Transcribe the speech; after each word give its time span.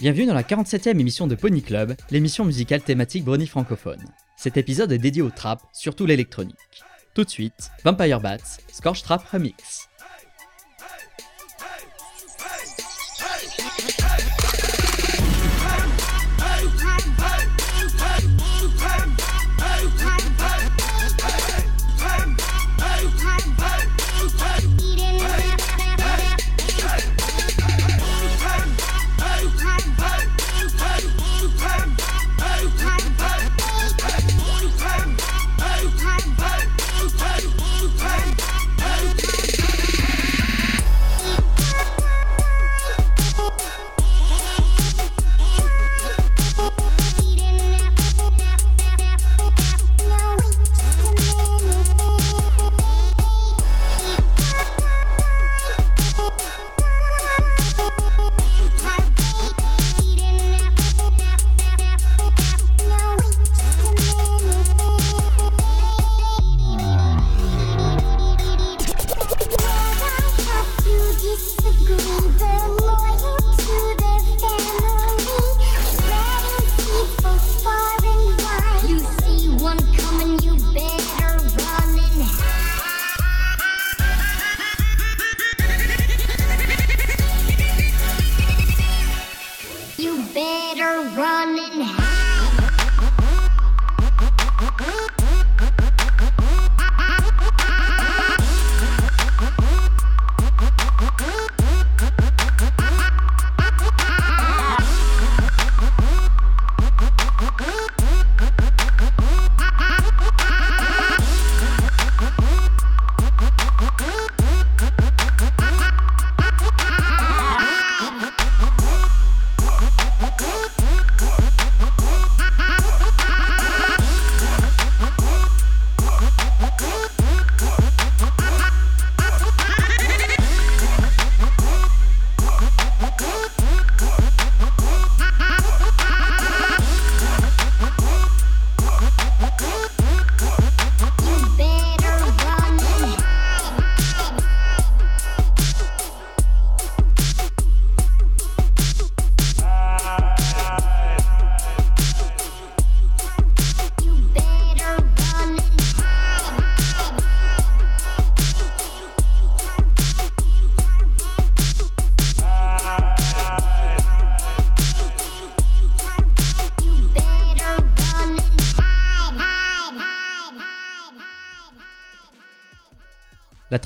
Bienvenue 0.00 0.26
dans 0.26 0.34
la 0.34 0.44
47e 0.44 1.00
émission 1.00 1.26
de 1.26 1.34
Pony 1.34 1.60
Club, 1.60 1.96
l'émission 2.12 2.44
musicale 2.44 2.82
thématique 2.82 3.24
Brony 3.24 3.48
francophone. 3.48 4.04
Cet 4.36 4.56
épisode 4.56 4.92
est 4.92 4.98
dédié 4.98 5.22
au 5.22 5.30
trap, 5.30 5.60
surtout 5.72 6.06
l'électronique. 6.06 6.54
Tout 7.14 7.24
de 7.24 7.28
suite, 7.28 7.72
Vampire 7.84 8.20
Bats, 8.20 8.38
Scorch 8.70 9.02
Trap 9.02 9.24
Remix. 9.24 9.87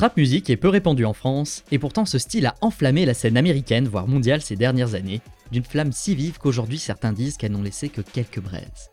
Trap 0.02 0.16
music 0.16 0.50
est 0.50 0.56
peu 0.56 0.68
répandue 0.68 1.04
en 1.04 1.12
France, 1.12 1.62
et 1.70 1.78
pourtant 1.78 2.04
ce 2.04 2.18
style 2.18 2.46
a 2.46 2.56
enflammé 2.60 3.06
la 3.06 3.14
scène 3.14 3.36
américaine, 3.36 3.86
voire 3.86 4.08
mondiale 4.08 4.42
ces 4.42 4.56
dernières 4.56 4.96
années, 4.96 5.20
d'une 5.52 5.62
flamme 5.62 5.92
si 5.92 6.16
vive 6.16 6.38
qu'aujourd'hui 6.38 6.80
certains 6.80 7.12
disent 7.12 7.36
qu'elles 7.36 7.52
n'ont 7.52 7.62
laissé 7.62 7.88
que 7.88 8.00
quelques 8.00 8.40
braises. 8.40 8.90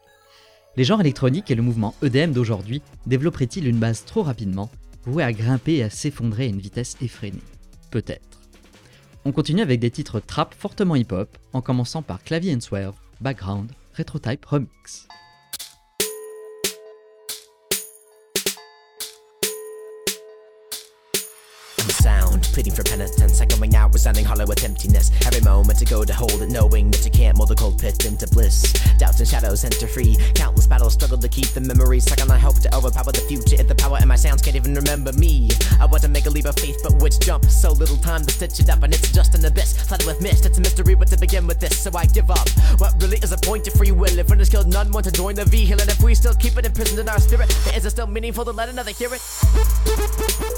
Les 0.78 0.84
genres 0.84 1.02
électroniques 1.02 1.50
et 1.50 1.56
le 1.56 1.64
mouvement 1.64 1.96
EDM 2.04 2.32
d'aujourd'hui 2.32 2.84
développeraient-ils 3.08 3.68
une 3.68 3.80
base 3.80 4.06
trop 4.06 4.22
rapidement, 4.22 4.70
vouée 5.08 5.24
à 5.24 5.34
grimper 5.34 5.78
et 5.78 5.84
à 5.84 5.90
s'effondrer 5.90 6.44
à 6.44 6.50
une 6.50 6.60
vitesse 6.60 6.96
effrénée? 7.02 7.42
Peut-être. 7.90 8.40
On 9.26 9.32
continue 9.32 9.64
avec 9.64 9.80
des 9.80 9.90
titres 9.90 10.20
trap 10.20 10.54
fortement 10.54 10.96
hip-hop, 10.96 11.40
en 11.54 11.62
commençant 11.62 12.04
par 12.04 12.24
Clavier 12.24 12.54
and 12.56 12.62
Swerve, 12.62 12.94
Background, 13.20 13.72
Retrotype 13.98 14.46
Remix. 14.46 15.08
Pleading 22.60 22.76
for 22.76 22.84
penitence, 22.84 23.40
echoing 23.40 23.74
out, 23.76 23.94
resounding 23.94 24.26
hollow 24.26 24.46
with 24.46 24.64
emptiness. 24.66 25.12
Every 25.26 25.40
moment 25.40 25.80
to 25.80 25.86
go 25.86 26.04
to 26.04 26.14
hold 26.14 26.42
it, 26.42 26.50
knowing 26.50 26.92
that 26.92 27.06
you 27.06 27.12
can't 27.12 27.38
mold 27.38 27.50
the 27.50 27.56
cold 27.56 27.80
pit 27.80 28.06
into 28.06 28.28
bliss. 28.28 28.74
Doubts 28.98 29.20
and 29.20 29.28
shadows 29.30 29.64
enter 29.64 29.88
free. 29.88 30.18
Countless 30.36 30.68
battles 30.68 30.94
struggle 30.94 31.18
to 31.18 31.30
keep 31.30 31.48
the 31.48 31.62
memories 31.62 32.04
stuck 32.04 32.22
on. 32.22 32.30
I 32.32 32.38
hope 32.38 32.60
to 32.60 32.76
overpower 32.76 33.14
the 33.14 33.24
future. 33.30 33.56
If 33.56 33.70
the 33.70 33.76
power 33.76 33.98
and 33.98 34.10
my 34.10 34.18
sounds 34.18 34.42
can't 34.42 34.58
even 34.58 34.76
remember 34.76 35.14
me. 35.14 35.50
I 35.80 35.86
want 35.86 36.04
to 36.04 36.10
make 36.10 36.26
a 36.26 36.30
leap 36.30 36.46
of 36.46 36.56
faith, 36.56 36.78
but 36.84 37.02
which 37.02 37.20
jump? 37.22 37.46
So 37.46 37.72
little 37.72 37.98
time 37.98 38.26
to 38.26 38.32
stitch 38.34 38.60
it 38.60 38.70
up, 38.70 38.84
and 38.84 38.94
it's 38.94 39.12
just 39.12 39.36
an 39.36 39.46
abyss 39.46 39.78
flooded 39.88 40.06
with 40.06 40.22
mist. 40.22 40.46
It's 40.46 40.58
a 40.58 40.62
mystery 40.62 40.96
what 40.96 41.08
to 41.10 41.18
begin 41.18 41.48
with 41.48 41.62
this, 41.62 41.80
so 41.80 41.92
I 41.96 42.06
give 42.08 42.30
up. 42.30 42.50
What 42.80 43.02
really 43.02 43.20
is 43.20 43.32
a 43.32 43.38
point 43.38 43.68
of 43.68 43.74
free 43.74 43.92
will? 43.92 44.20
If 44.20 44.32
is 44.32 44.50
killed, 44.50 44.68
none 44.68 44.92
want 44.92 45.06
to 45.06 45.12
join 45.12 45.36
the 45.36 45.46
vehicle, 45.46 45.80
and 45.80 45.90
if 45.90 46.02
we 46.02 46.14
still 46.14 46.34
keep 46.34 46.58
it 46.58 46.66
imprisoned 46.66 47.00
in 47.00 47.08
our 47.08 47.20
spirit, 47.20 47.50
is 47.74 47.86
it 47.86 47.92
still 47.92 48.08
meaningful 48.08 48.44
to 48.46 48.52
let 48.52 48.68
another 48.68 48.92
hear 48.92 49.14
it? 49.14 50.49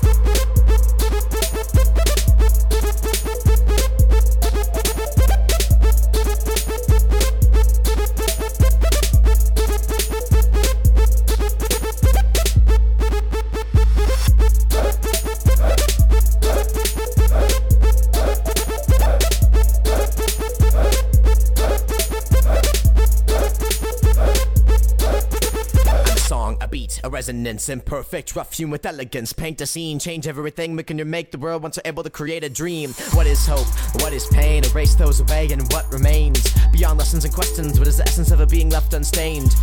Resonance, 27.31 27.69
imperfect, 27.69 28.35
rough 28.35 28.53
hewn 28.53 28.69
with 28.69 28.85
elegance. 28.85 29.31
Paint 29.31 29.61
a 29.61 29.65
scene, 29.65 29.99
change 29.99 30.27
everything, 30.27 30.75
making 30.75 30.99
you 30.99 31.05
make 31.05 31.31
the 31.31 31.37
world 31.37 31.63
once 31.63 31.77
you're 31.77 31.89
able 31.89 32.03
to 32.03 32.09
create 32.09 32.43
a 32.43 32.49
dream. 32.49 32.91
What 33.13 33.25
is 33.25 33.47
hope? 33.47 33.67
What 34.01 34.11
is 34.11 34.27
pain? 34.27 34.65
Erase 34.65 34.95
those 34.95 35.21
away, 35.21 35.47
and 35.49 35.61
what 35.71 35.89
remains? 35.93 36.43
Beyond 36.73 36.99
lessons 36.99 37.23
and 37.23 37.33
questions, 37.33 37.79
what 37.79 37.87
is 37.87 37.97
the 37.97 38.03
essence 38.03 38.31
of 38.31 38.41
it 38.41 38.49
being 38.49 38.69
left 38.69 38.93
unstained? 38.93 39.55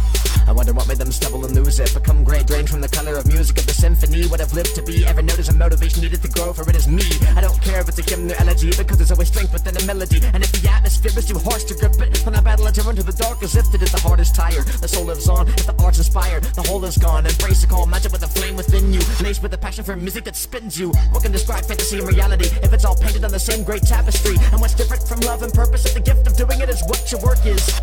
I 0.46 0.52
wonder 0.52 0.72
what 0.72 0.88
made 0.88 0.96
them 0.96 1.12
stumble 1.12 1.44
and 1.44 1.54
lose 1.54 1.78
it. 1.78 1.92
Become 1.92 2.24
great, 2.24 2.46
drained 2.46 2.70
from 2.70 2.80
the 2.80 2.88
color 2.88 3.16
of 3.16 3.26
music 3.26 3.58
of 3.58 3.66
the 3.66 3.74
symphony. 3.74 4.26
What 4.28 4.40
I've 4.40 4.54
lived 4.54 4.74
to 4.76 4.82
be, 4.82 5.04
ever 5.04 5.20
notice 5.20 5.50
a 5.50 5.52
motivation 5.54 6.02
needed 6.02 6.22
to 6.22 6.28
grow, 6.28 6.54
for 6.54 6.68
it 6.70 6.74
is 6.74 6.88
me. 6.88 7.04
I 7.36 7.42
don't 7.42 7.60
care 7.60 7.80
if 7.80 7.88
it's 7.90 7.98
a 7.98 8.02
hymn 8.02 8.30
or 8.30 8.34
elegy, 8.40 8.72
because 8.78 8.96
there's 8.96 9.12
always 9.12 9.28
strength 9.28 9.52
within 9.52 9.76
a 9.76 9.84
melody. 9.84 10.24
And 10.32 10.42
if 10.42 10.50
the 10.52 10.70
atmosphere 10.70 11.12
is 11.18 11.26
too 11.26 11.38
harsh 11.38 11.64
to 11.64 11.74
grip 11.74 12.00
it, 12.00 12.24
when 12.24 12.34
I 12.34 12.40
battle, 12.40 12.66
I 12.66 12.70
turn 12.70 12.96
to 12.96 13.02
the 13.02 13.12
dark 13.12 13.42
as 13.42 13.56
if 13.56 13.68
it 13.74 13.82
is 13.82 13.92
the 13.92 14.00
heart 14.00 14.20
is 14.20 14.32
tired. 14.32 14.64
The 14.80 14.88
soul 14.88 15.04
lives 15.04 15.28
on, 15.28 15.48
if 15.48 15.66
the 15.66 15.76
art's 15.84 15.98
inspired, 15.98 16.44
the 16.56 16.62
whole 16.62 16.82
is 16.86 16.96
gone. 16.96 17.26
Embrace 17.26 17.57
call, 17.66 17.86
magic 17.86 18.12
with 18.12 18.22
a 18.22 18.28
flame 18.28 18.56
within 18.56 18.92
you. 18.92 19.00
Laced 19.22 19.42
with 19.42 19.52
a 19.54 19.58
passion 19.58 19.84
for 19.84 19.96
music 19.96 20.24
that 20.24 20.36
spins 20.36 20.78
you. 20.78 20.92
What 21.10 21.22
can 21.22 21.32
describe 21.32 21.64
fantasy 21.64 21.98
and 21.98 22.06
reality 22.06 22.46
if 22.62 22.72
it's 22.72 22.84
all 22.84 22.96
painted 22.96 23.24
on 23.24 23.30
the 23.30 23.38
same 23.38 23.64
great 23.64 23.82
tapestry? 23.82 24.36
And 24.52 24.60
what's 24.60 24.74
different 24.74 25.02
from 25.08 25.20
love 25.20 25.42
and 25.42 25.52
purpose 25.52 25.86
if 25.86 25.94
the 25.94 26.00
gift 26.00 26.26
of 26.26 26.36
doing 26.36 26.60
it 26.60 26.68
is 26.68 26.82
what 26.86 27.10
your 27.10 27.20
work 27.22 27.44
is? 27.44 27.80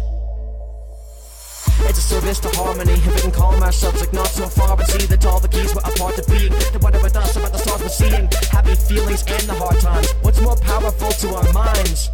It's 1.88 2.00
a 2.00 2.02
service 2.02 2.40
to 2.40 2.50
harmony. 2.50 2.94
If 2.94 3.16
we 3.16 3.22
can 3.22 3.32
calm 3.32 3.62
ourselves, 3.62 4.00
like 4.00 4.14
not 4.14 4.28
so 4.28 4.48
far, 4.48 4.78
and 4.78 4.88
see 4.88 5.06
that 5.08 5.26
all 5.26 5.40
the 5.40 5.48
keys 5.48 5.74
were 5.76 5.82
a 5.84 5.92
part 5.92 6.18
of 6.18 6.26
being. 6.28 6.52
To 6.52 6.80
wonder 6.80 7.02
with 7.02 7.16
us 7.16 7.36
about 7.36 7.52
the 7.52 7.60
stars 7.60 7.82
we're 7.82 7.90
seeing. 7.90 8.28
Happy 8.50 8.76
feelings 8.76 9.24
and 9.28 9.44
the 9.44 9.54
hard 9.54 9.80
times. 9.80 10.12
What's 10.22 10.42
more 10.42 10.56
powerful 10.56 11.12
to 11.12 11.36
our 11.36 11.54
minds? 11.54 12.10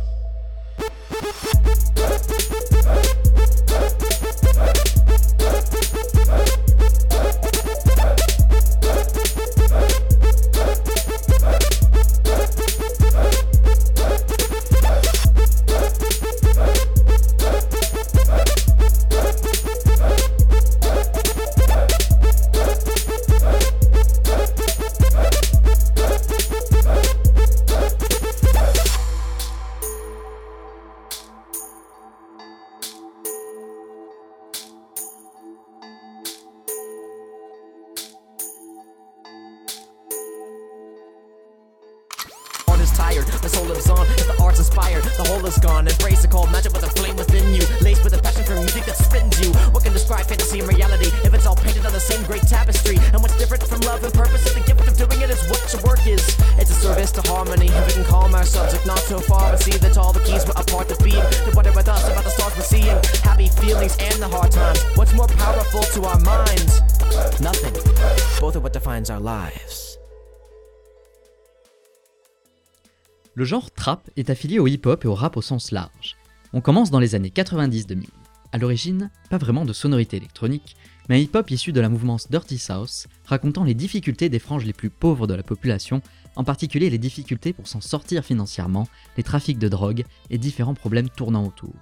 Le 73.41 73.45
genre 73.45 73.71
trap 73.71 74.07
est 74.17 74.29
affilié 74.29 74.59
au 74.59 74.67
hip-hop 74.67 75.03
et 75.03 75.07
au 75.07 75.15
rap 75.15 75.35
au 75.35 75.41
sens 75.41 75.71
large. 75.71 76.15
On 76.53 76.61
commence 76.61 76.91
dans 76.91 76.99
les 76.99 77.15
années 77.15 77.33
90-2000. 77.35 78.05
À 78.51 78.59
l'origine, 78.59 79.09
pas 79.31 79.39
vraiment 79.39 79.65
de 79.65 79.73
sonorité 79.73 80.17
électronique, 80.17 80.75
mais 81.09 81.15
un 81.15 81.17
hip-hop 81.17 81.49
issu 81.49 81.71
de 81.71 81.81
la 81.81 81.89
mouvance 81.89 82.29
Dirty 82.29 82.59
South, 82.59 83.07
racontant 83.25 83.63
les 83.63 83.73
difficultés 83.73 84.29
des 84.29 84.37
franges 84.37 84.65
les 84.65 84.73
plus 84.73 84.91
pauvres 84.91 85.25
de 85.25 85.33
la 85.33 85.41
population, 85.41 86.03
en 86.35 86.43
particulier 86.43 86.91
les 86.91 86.99
difficultés 86.99 87.51
pour 87.51 87.67
s'en 87.67 87.81
sortir 87.81 88.23
financièrement, 88.23 88.87
les 89.17 89.23
trafics 89.23 89.57
de 89.57 89.69
drogue 89.69 90.05
et 90.29 90.37
différents 90.37 90.75
problèmes 90.75 91.09
tournant 91.09 91.47
autour. 91.47 91.73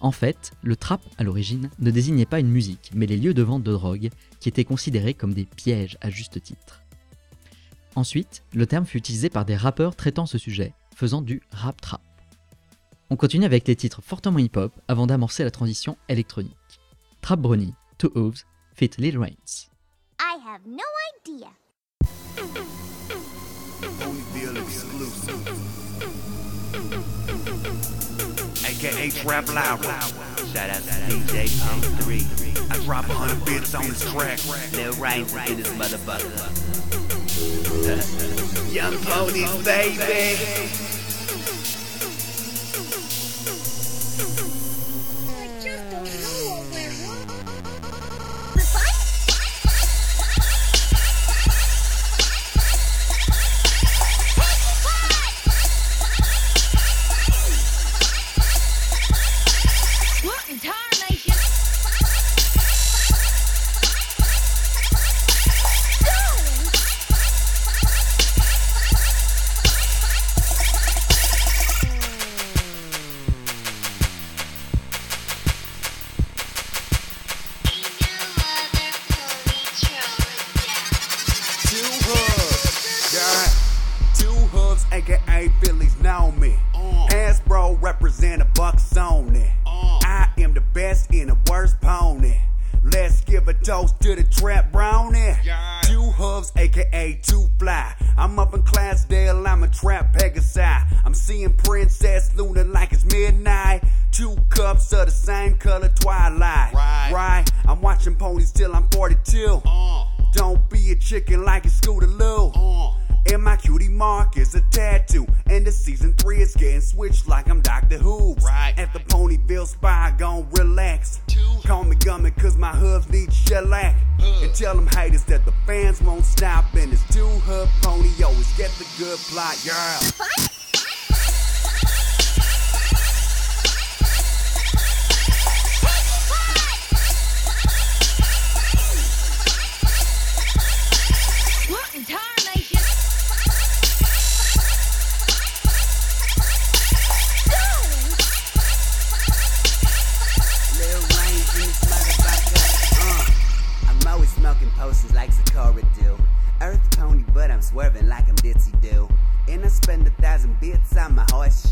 En 0.00 0.10
fait, 0.10 0.52
le 0.62 0.74
trap, 0.74 1.02
à 1.18 1.22
l'origine, 1.22 1.68
ne 1.80 1.90
désignait 1.90 2.24
pas 2.24 2.40
une 2.40 2.48
musique, 2.48 2.92
mais 2.94 3.04
les 3.04 3.18
lieux 3.18 3.34
de 3.34 3.42
vente 3.42 3.62
de 3.62 3.72
drogue, 3.72 4.08
qui 4.40 4.48
étaient 4.48 4.64
considérés 4.64 5.12
comme 5.12 5.34
des 5.34 5.44
pièges 5.44 5.98
à 6.00 6.08
juste 6.08 6.42
titre. 6.42 6.80
Ensuite, 7.94 8.42
le 8.54 8.66
terme 8.66 8.86
fut 8.86 8.98
utilisé 8.98 9.28
par 9.28 9.44
des 9.44 9.56
rappeurs 9.56 9.96
traitant 9.96 10.24
ce 10.24 10.38
sujet, 10.38 10.72
faisant 10.98 11.22
du 11.22 11.40
rap 11.52 11.80
trap. 11.80 12.02
On 13.08 13.16
continue 13.16 13.44
avec 13.44 13.68
les 13.68 13.76
titres 13.76 14.02
fortement 14.02 14.40
hip-hop 14.40 14.72
avant 14.88 15.06
d'amorcer 15.06 15.44
la 15.44 15.52
transition 15.52 15.96
électronique. 16.08 16.56
Trap 17.20 17.38
Brony, 17.38 17.72
Two 17.98 18.10
Oves, 18.16 18.44
Fit 18.74 18.90
Lil 18.98 19.16
Reigns. 19.16 19.70
I 20.20 20.38
have 20.44 20.66
no 20.66 20.82
idea. 21.14 21.46
AKA 28.66 29.10
Trap 29.10 29.46
Loud. 29.54 29.84
Shout 30.52 30.70
out 30.70 30.82
to 30.82 30.90
DJ 31.08 31.46
Punk 31.62 31.84
3. 32.02 32.26
I 32.70 32.84
drop 32.84 33.08
a 33.08 33.14
hundred 33.14 33.44
bits 33.44 33.72
on 33.74 33.82
this 33.82 34.02
track. 34.10 34.40
Lil 34.72 34.92
Reigns 34.94 35.32
in 35.32 35.56
this 35.58 35.68
motherfucker. 35.74 36.48
Young 38.74 38.98
ponies, 39.04 39.64
baby. 39.64 40.87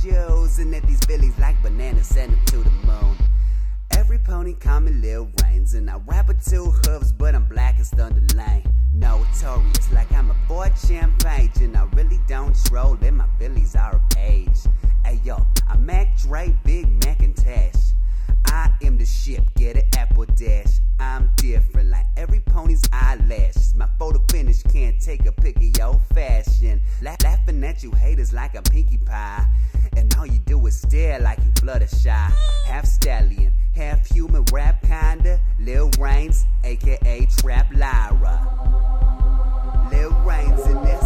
Joes 0.07 0.61
and 0.61 0.73
that 0.73 0.85
these 0.85 1.05
billies 1.07 1.37
like 1.39 1.61
bananas, 1.63 2.07
send 2.07 2.33
them 2.33 2.41
to 2.47 2.59
the 2.59 2.71
moon. 2.87 3.17
Every 3.97 4.19
pony 4.19 4.55
call 4.55 4.81
me 4.81 4.93
Lil 4.93 5.29
rains 5.43 5.75
and 5.75 5.91
I 5.91 5.97
rap 6.07 6.29
with 6.29 6.45
two 6.45 6.71
hooves, 6.85 7.11
but 7.11 7.35
I'm 7.35 7.45
black 7.47 7.81
as 7.81 7.91
Thunder 7.91 8.23
Lane. 8.37 8.63
Notorious, 8.93 9.93
like 9.93 10.11
I'm 10.13 10.31
a 10.31 10.37
boy 10.47 10.71
champagne, 10.87 11.51
and 11.61 11.77
I 11.77 11.85
really 11.95 12.21
don't 12.29 12.57
troll, 12.67 12.97
and 13.03 13.17
my 13.17 13.27
billies 13.41 13.75
are 13.75 13.97
of 13.97 14.03
age. 14.17 14.59
Hey 15.05 15.21
yo, 15.25 15.45
I'm 15.69 15.85
Mac 15.85 16.17
Dre, 16.19 16.55
Big 16.65 16.89
Macintosh. 17.05 17.96
I 18.49 18.71
am 18.83 18.99
the 18.99 19.07
ship, 19.07 19.45
get 19.57 19.77
it, 19.77 19.97
apple 19.97 20.25
dash. 20.35 20.81
I'm 20.99 21.31
different, 21.37 21.91
like 21.91 22.07
every 22.17 22.41
pony's 22.41 22.83
eyelashes. 22.93 23.75
My 23.75 23.89
photo 23.99 24.23
finish 24.31 24.63
can't 24.63 25.01
take 25.01 25.27
a 25.27 25.33
pic 25.33 25.57
of 25.57 25.77
your 25.77 26.01
fashion. 26.15 26.81
La- 27.03 27.17
laughing 27.23 27.63
at 27.65 27.83
you 27.83 27.91
haters 27.93 28.33
like 28.33 28.55
a 28.55 28.63
pinkie 28.63 28.99
pie. 28.99 29.47
And 29.97 30.15
all 30.17 30.27
you 30.27 30.39
do 30.39 30.67
is 30.67 30.79
stare 30.79 31.19
like 31.21 31.39
you 31.39 31.53
flutter 31.61 31.89
shy. 31.89 32.31
Half 32.67 32.87
stallion, 32.87 33.53
half 33.75 34.07
human 34.07 34.45
rap 34.53 34.83
kinda. 34.83 35.41
Lil 35.61 35.91
Rains, 35.99 36.47
aka 36.65 37.27
Trap 37.39 37.67
Lyra. 37.75 38.37
Lil 39.91 40.11
Rains 40.25 40.67
in 40.67 40.83
this. 40.83 41.06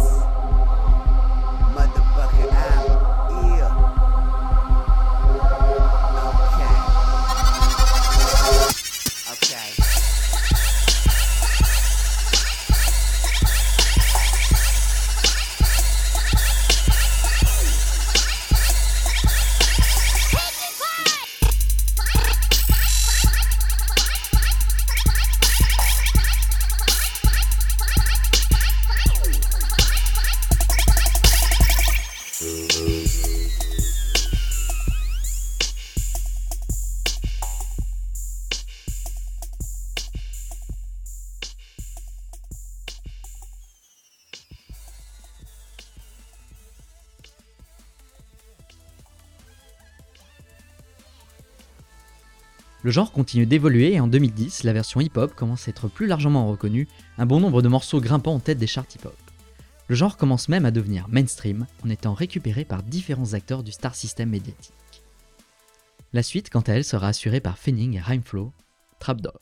Le 52.83 52.89
genre 52.89 53.11
continue 53.11 53.45
d'évoluer 53.45 53.93
et 53.93 53.99
en 53.99 54.07
2010, 54.07 54.63
la 54.63 54.73
version 54.73 55.01
hip-hop 55.01 55.35
commence 55.35 55.67
à 55.67 55.69
être 55.69 55.87
plus 55.87 56.07
largement 56.07 56.47
reconnue, 56.47 56.87
un 57.19 57.27
bon 57.27 57.39
nombre 57.39 57.61
de 57.61 57.67
morceaux 57.67 58.01
grimpant 58.01 58.33
en 58.33 58.39
tête 58.39 58.57
des 58.57 58.65
charts 58.65 58.87
hip-hop. 58.95 59.15
Le 59.87 59.95
genre 59.95 60.17
commence 60.17 60.49
même 60.49 60.65
à 60.65 60.71
devenir 60.71 61.07
mainstream 61.07 61.67
en 61.85 61.89
étant 61.89 62.13
récupéré 62.13 62.65
par 62.65 62.81
différents 62.81 63.33
acteurs 63.33 63.61
du 63.61 63.71
star 63.71 63.93
system 63.93 64.29
médiatique. 64.29 64.73
La 66.11 66.23
suite, 66.23 66.49
quant 66.49 66.61
à 66.61 66.73
elle, 66.73 66.83
sera 66.83 67.09
assurée 67.09 67.39
par 67.39 67.59
Fenning 67.59 67.97
et 67.97 68.01
Rhymeflow, 68.01 68.51
Trapdoor. 68.99 69.39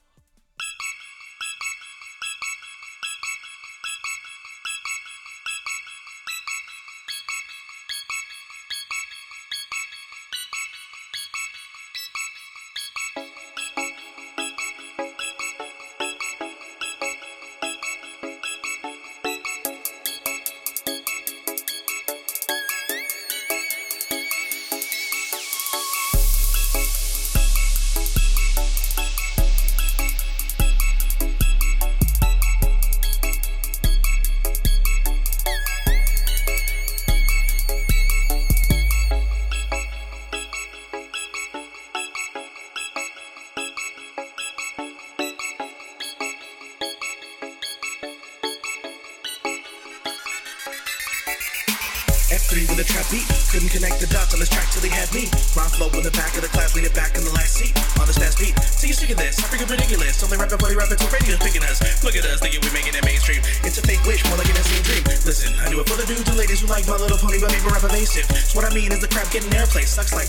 getting 69.31 69.51
airplay. 69.51 69.86
Sucks 69.86 70.13
like 70.13 70.28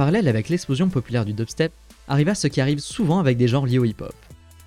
parallèle 0.00 0.28
avec 0.28 0.48
l'explosion 0.48 0.88
populaire 0.88 1.26
du 1.26 1.34
dubstep, 1.34 1.74
arriva 2.08 2.34
ce 2.34 2.46
qui 2.46 2.62
arrive 2.62 2.78
souvent 2.78 3.18
avec 3.18 3.36
des 3.36 3.48
genres 3.48 3.66
liés 3.66 3.78
au 3.78 3.84
hip-hop. 3.84 4.14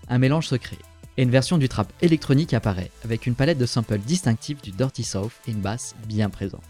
Un 0.08 0.20
mélange 0.20 0.46
se 0.46 0.54
crée, 0.54 0.78
et 1.18 1.24
une 1.24 1.32
version 1.32 1.58
du 1.58 1.68
trap 1.68 1.92
électronique 2.04 2.54
apparaît, 2.54 2.92
avec 3.04 3.25
une 3.25 3.34
palette 3.34 3.58
de 3.58 3.66
samples 3.66 3.98
distinctifs 3.98 4.62
du 4.62 4.70
Dirty 4.70 5.04
South 5.04 5.32
et 5.48 5.52
une 5.52 5.60
basse 5.60 5.96
bien 6.08 6.30
présente. 6.30 6.62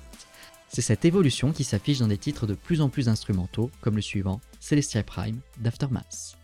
C'est 0.69 0.81
cette 0.81 1.03
évolution 1.03 1.51
qui 1.51 1.65
s'affiche 1.65 1.99
dans 1.99 2.07
des 2.07 2.17
titres 2.17 2.47
de 2.47 2.53
plus 2.53 2.79
en 2.79 2.87
plus 2.87 3.09
instrumentaux, 3.09 3.69
comme 3.81 3.97
le 3.97 4.01
suivant, 4.01 4.39
Celestial 4.61 5.03
Prime 5.03 5.41
d'Aftermath. 5.59 6.37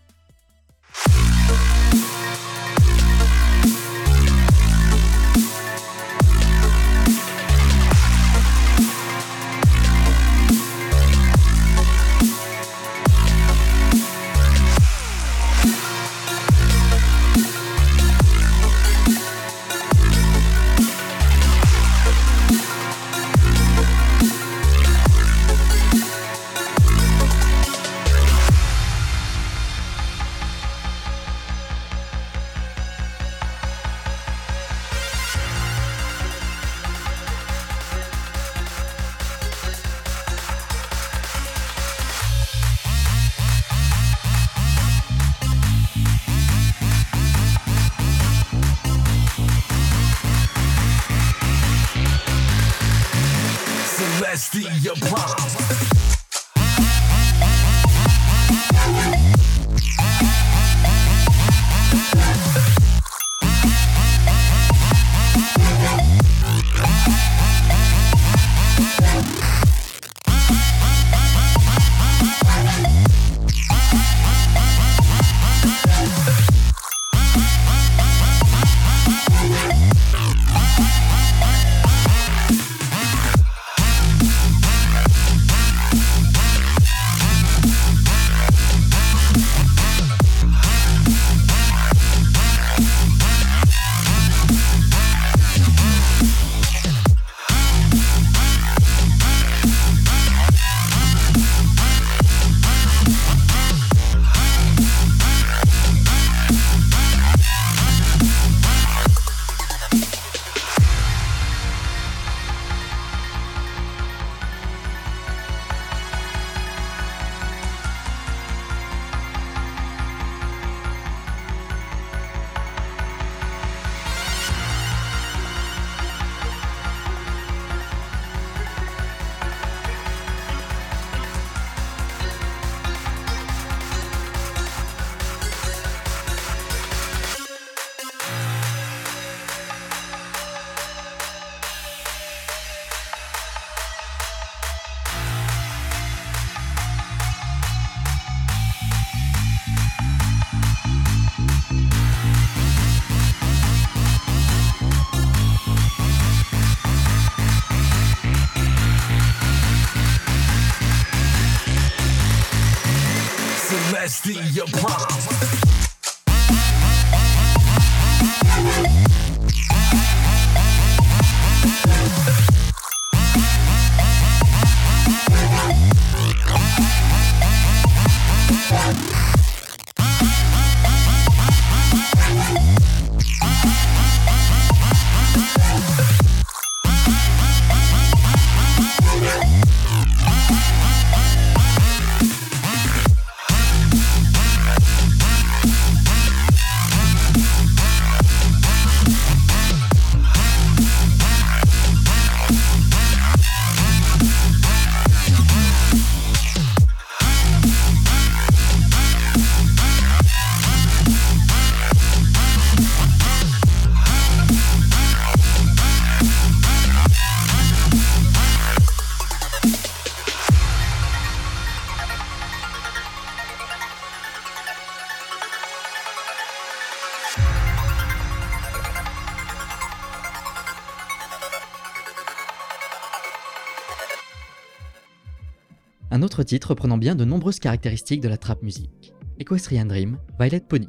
Un 236.39 236.41
autre 236.41 236.51
titre 236.51 236.69
reprenant 236.69 236.97
bien 236.97 237.15
de 237.15 237.25
nombreuses 237.25 237.59
caractéristiques 237.59 238.21
de 238.21 238.29
la 238.29 238.37
trap 238.37 238.63
music. 238.63 239.13
Equestrian 239.39 239.83
Dream, 239.83 240.17
Violet 240.39 240.61
Pony. 240.61 240.87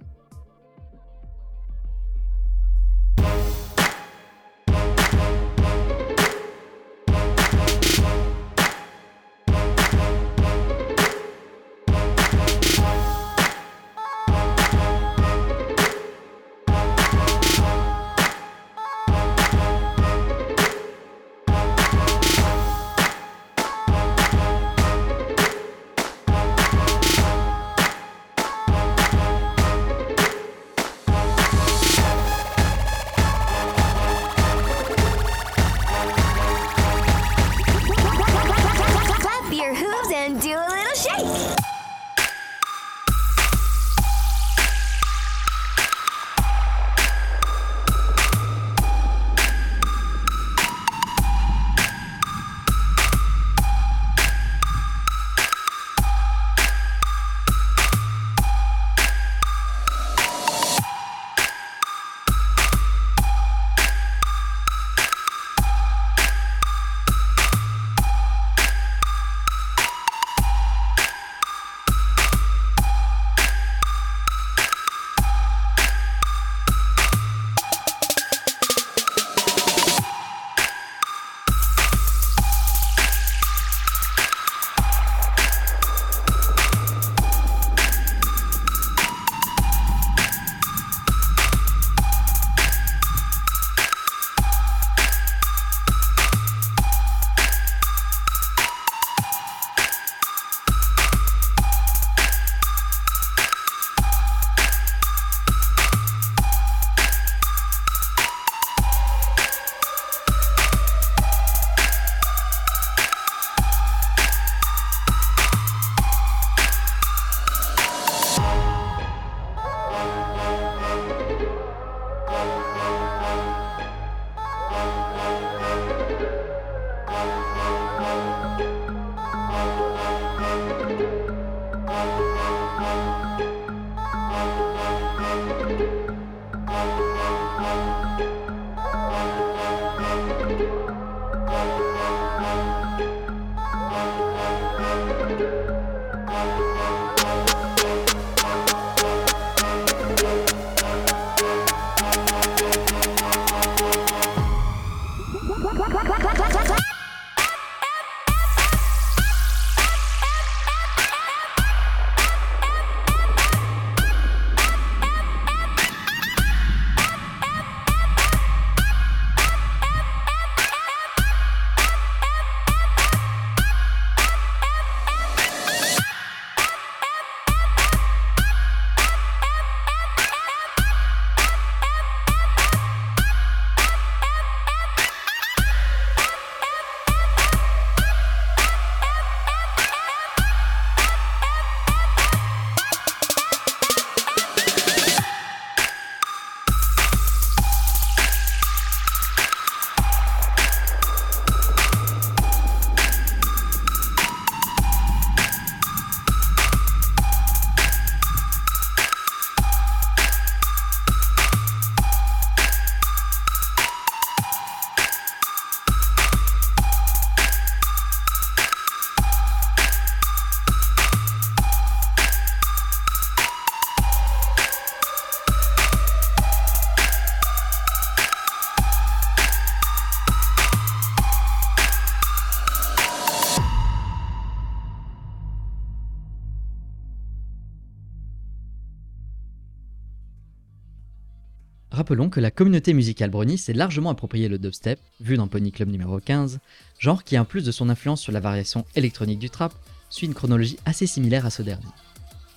Rappelons 242.11 242.29
que 242.29 242.41
la 242.41 242.51
communauté 242.51 242.93
musicale 242.93 243.31
brownie 243.31 243.57
s'est 243.57 243.73
largement 243.73 244.11
approprié 244.11 244.49
le 244.49 244.59
dubstep, 244.59 244.99
vu 245.21 245.37
dans 245.37 245.47
Pony 245.47 245.71
Club 245.71 245.91
numéro 245.91 246.19
15, 246.19 246.59
genre 246.99 247.23
qui 247.23 247.39
en 247.39 247.45
plus 247.45 247.65
de 247.65 247.71
son 247.71 247.89
influence 247.89 248.21
sur 248.21 248.33
la 248.33 248.41
variation 248.41 248.85
électronique 248.97 249.39
du 249.39 249.49
trap, 249.49 249.73
suit 250.09 250.27
une 250.27 250.35
chronologie 250.35 250.77
assez 250.87 251.07
similaire 251.07 251.47
à 251.47 251.51
ce 251.51 251.63
dernier. 251.63 251.87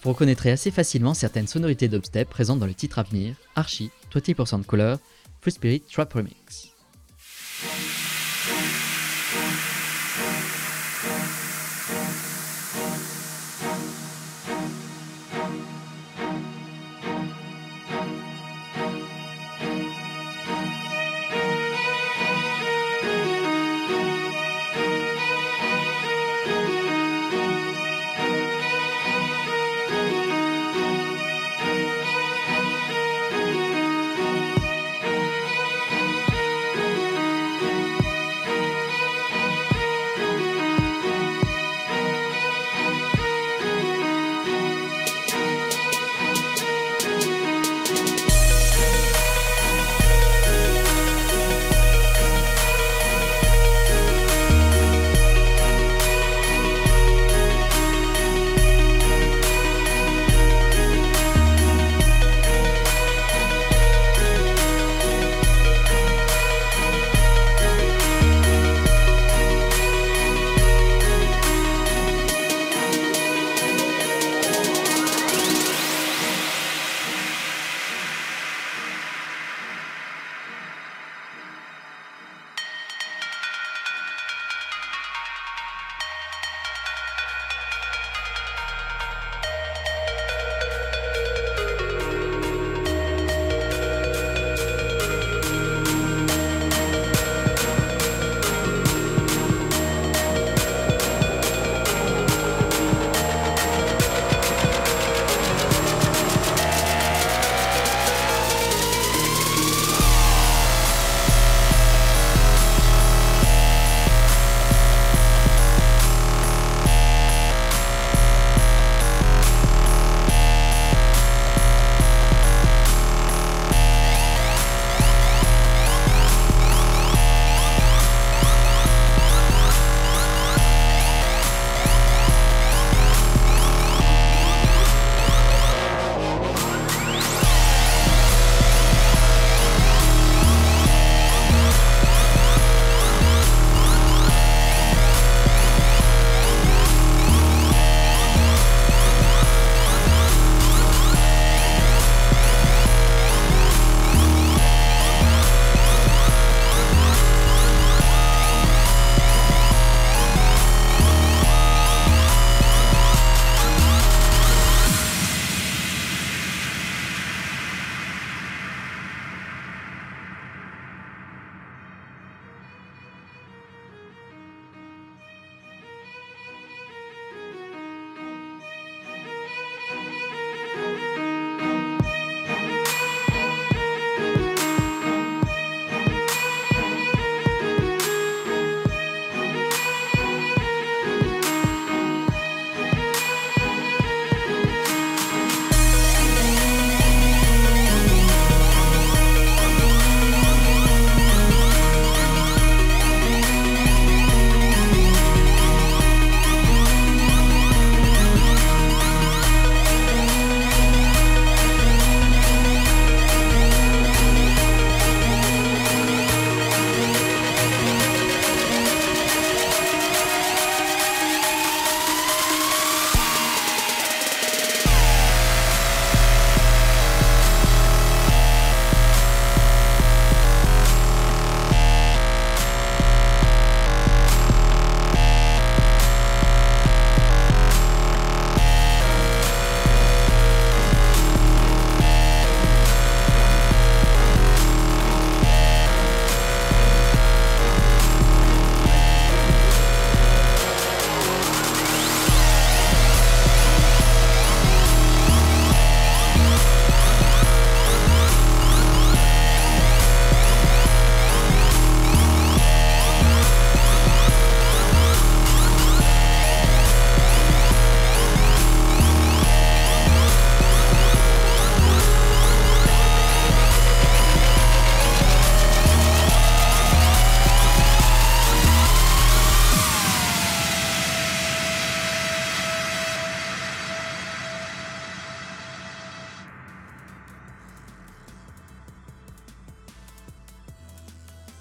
Vous 0.02 0.10
reconnaîtrez 0.10 0.50
assez 0.50 0.72
facilement 0.72 1.14
certaines 1.14 1.46
sonorités 1.46 1.88
dubstep 1.88 2.28
présentes 2.32 2.58
dans 2.58 2.66
le 2.66 2.74
titre 2.74 2.98
à 2.98 3.04
venir, 3.04 3.36
Archie, 3.56 3.92
20% 4.12 4.64
Color, 4.64 4.98
Free 5.40 5.52
Spirit 5.52 5.82
Trap 5.82 6.12
Remix. 6.14 6.73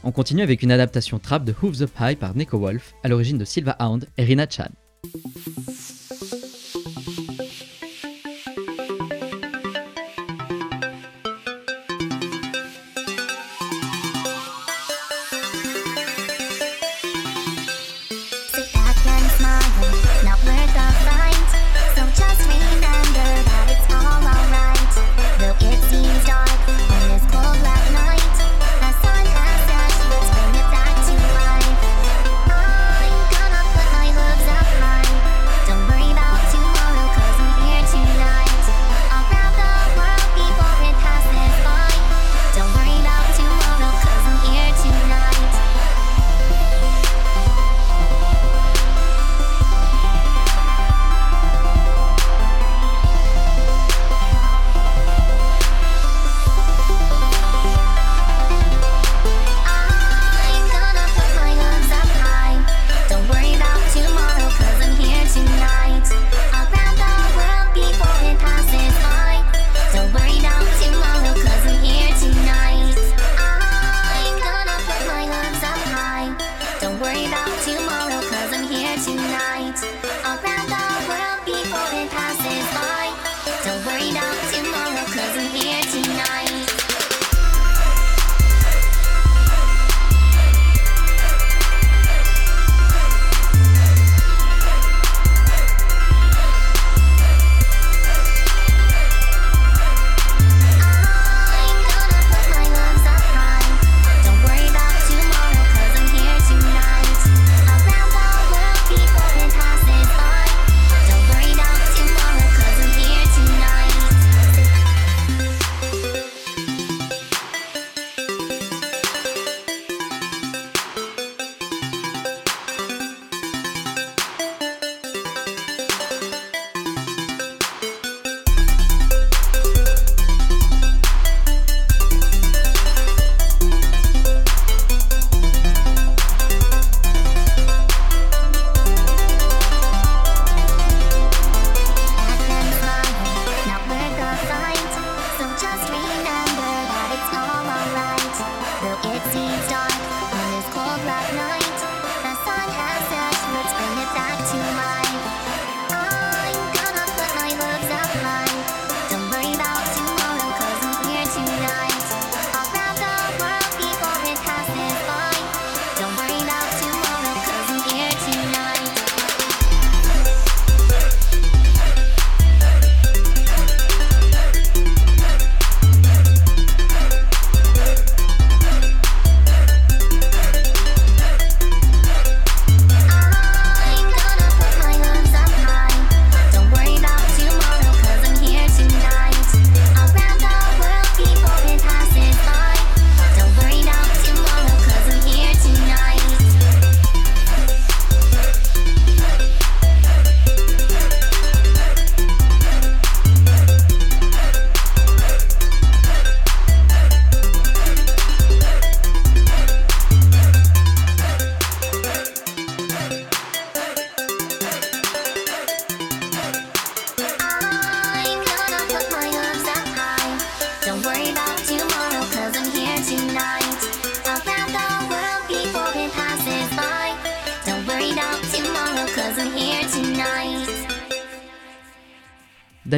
On 0.05 0.11
continue 0.11 0.43
avec 0.43 0.63
une 0.63 0.73
adaptation 0.73 1.21
trap 1.21 1.45
de 1.45 1.55
Hooves 1.63 1.83
Up 1.83 1.91
High 2.01 2.19
par 2.19 2.35
Nico 2.35 2.59
Wolf, 2.59 2.95
à 3.05 3.09
l'origine 3.09 3.39
de 3.39 3.45
Silva 3.45 3.77
Hound 3.79 4.09
et 4.19 4.25
Rina 4.25 4.47
Chan. 4.51 4.69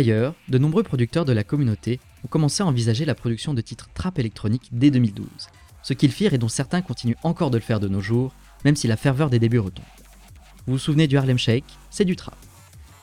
D'ailleurs, 0.05 0.35
de 0.51 0.59
nombreux 0.59 0.83
producteurs 0.83 1.25
de 1.25 1.33
la 1.33 1.45
communauté 1.45 1.99
ont 2.25 2.29
commencé 2.29 2.63
à 2.63 2.67
envisager 2.67 3.07
la 3.07 3.15
production 3.15 3.55
de 3.55 3.63
titres 3.63 3.89
trap 3.95 4.19
électronique 4.19 4.69
dès 4.71 4.91
2012, 4.91 5.27
ce 5.83 5.95
qu'ils 5.95 6.13
firent 6.13 6.35
et 6.35 6.39
dont 6.39 6.49
certains 6.49 6.83
continuent 6.83 7.17
encore 7.23 7.51
de 7.51 7.57
le 7.57 7.63
faire 7.63 7.81
de 7.81 7.89
nos 7.89 8.03
jours, 8.03 8.35
même 8.67 8.77
si 8.77 8.87
la 8.87 8.99
ferveur 8.99 9.31
des 9.31 9.39
débuts 9.39 9.61
retombe. 9.61 9.87
Vous 10.67 10.75
vous 10.75 10.79
souvenez 10.79 11.07
du 11.07 11.17
Harlem 11.17 11.39
Shake? 11.39 11.65
C'est 11.89 12.05
du 12.05 12.17
trap. 12.17 12.37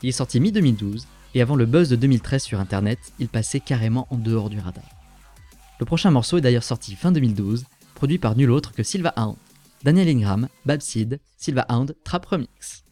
Il 0.04 0.10
est 0.10 0.12
sorti 0.12 0.40
mi-2012, 0.40 1.06
et 1.34 1.42
avant 1.42 1.56
le 1.56 1.66
buzz 1.66 1.90
de 1.90 1.96
2013 1.96 2.44
sur 2.44 2.60
internet, 2.60 3.00
il 3.18 3.30
passait 3.30 3.62
carrément 3.62 4.06
en 4.12 4.18
dehors 4.18 4.52
du 4.52 4.60
radar. 4.60 4.86
Le 5.80 5.88
prochain 5.88 6.12
morceau 6.12 6.38
est 6.38 6.42
d'ailleurs 6.42 6.62
sorti 6.62 6.94
fin 6.94 7.12
2012, 7.12 7.66
produit 7.96 8.20
par 8.20 8.36
nul 8.36 8.52
autre 8.52 8.74
que 8.74 8.84
Silva 8.84 9.12
Hound, 9.18 9.38
Daniel 9.84 10.08
Ingram, 10.08 10.50
Babsid, 10.68 11.20
Silva 11.36 11.66
Hound, 11.68 11.96
Trap 12.04 12.28
Remix. 12.28 12.84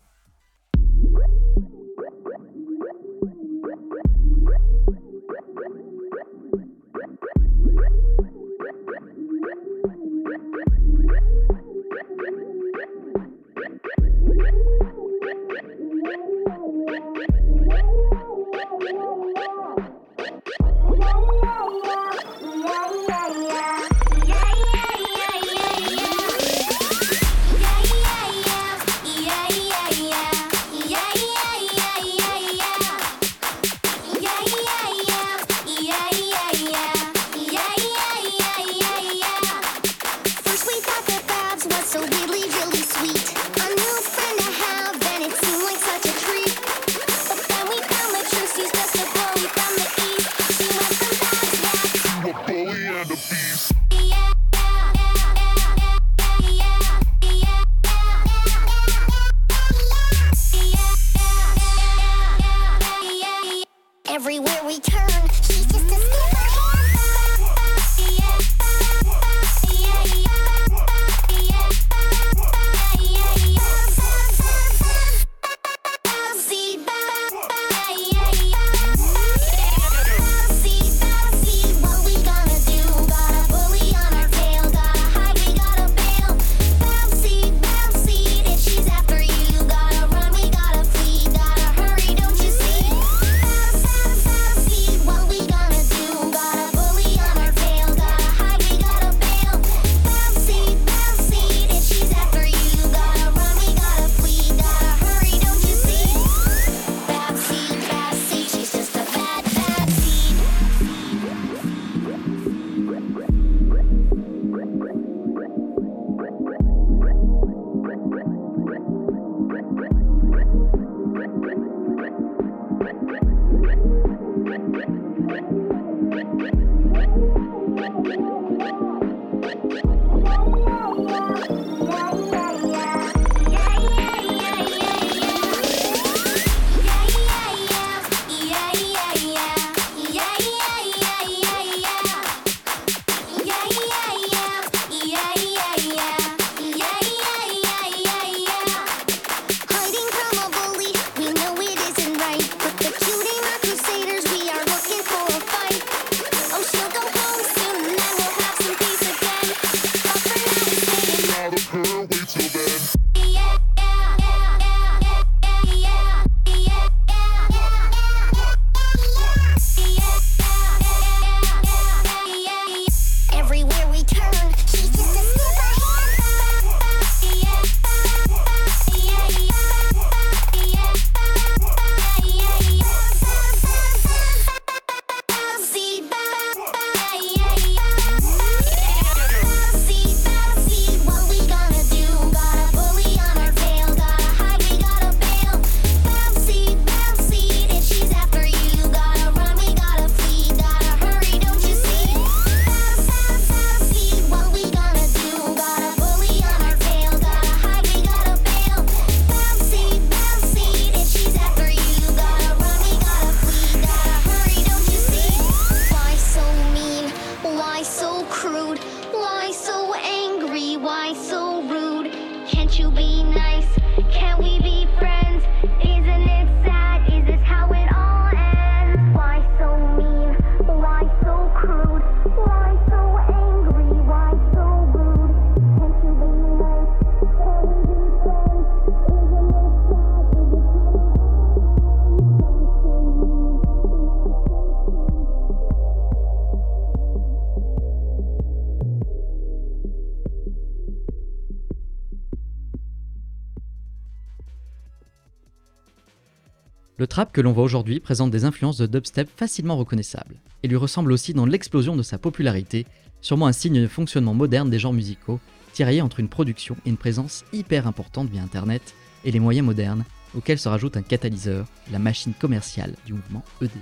Le 257.19 257.25
trap 257.25 257.33
que 257.33 257.41
l'on 257.41 257.51
voit 257.51 257.65
aujourd'hui 257.65 257.99
présente 257.99 258.31
des 258.31 258.45
influences 258.45 258.77
de 258.77 258.85
dubstep 258.85 259.29
facilement 259.35 259.75
reconnaissables, 259.75 260.37
et 260.63 260.69
lui 260.69 260.77
ressemble 260.77 261.11
aussi 261.11 261.33
dans 261.33 261.45
l'explosion 261.45 261.97
de 261.97 262.01
sa 262.01 262.17
popularité, 262.17 262.85
sûrement 263.19 263.47
un 263.47 263.51
signe 263.51 263.81
de 263.81 263.87
fonctionnement 263.89 264.33
moderne 264.33 264.69
des 264.69 264.79
genres 264.79 264.93
musicaux, 264.93 265.41
tiraillé 265.73 266.01
entre 266.01 266.21
une 266.21 266.29
production 266.29 266.77
et 266.85 266.89
une 266.89 266.95
présence 266.95 267.43
hyper 267.51 267.87
importante 267.87 268.29
via 268.29 268.41
internet 268.41 268.95
et 269.25 269.31
les 269.31 269.41
moyens 269.41 269.65
modernes, 269.65 270.05
auxquels 270.33 270.59
se 270.59 270.69
rajoute 270.69 270.95
un 270.95 271.01
catalyseur, 271.01 271.65
la 271.91 271.99
machine 271.99 272.31
commerciale 272.33 272.95
du 273.05 273.11
mouvement 273.11 273.43
EDM. 273.61 273.79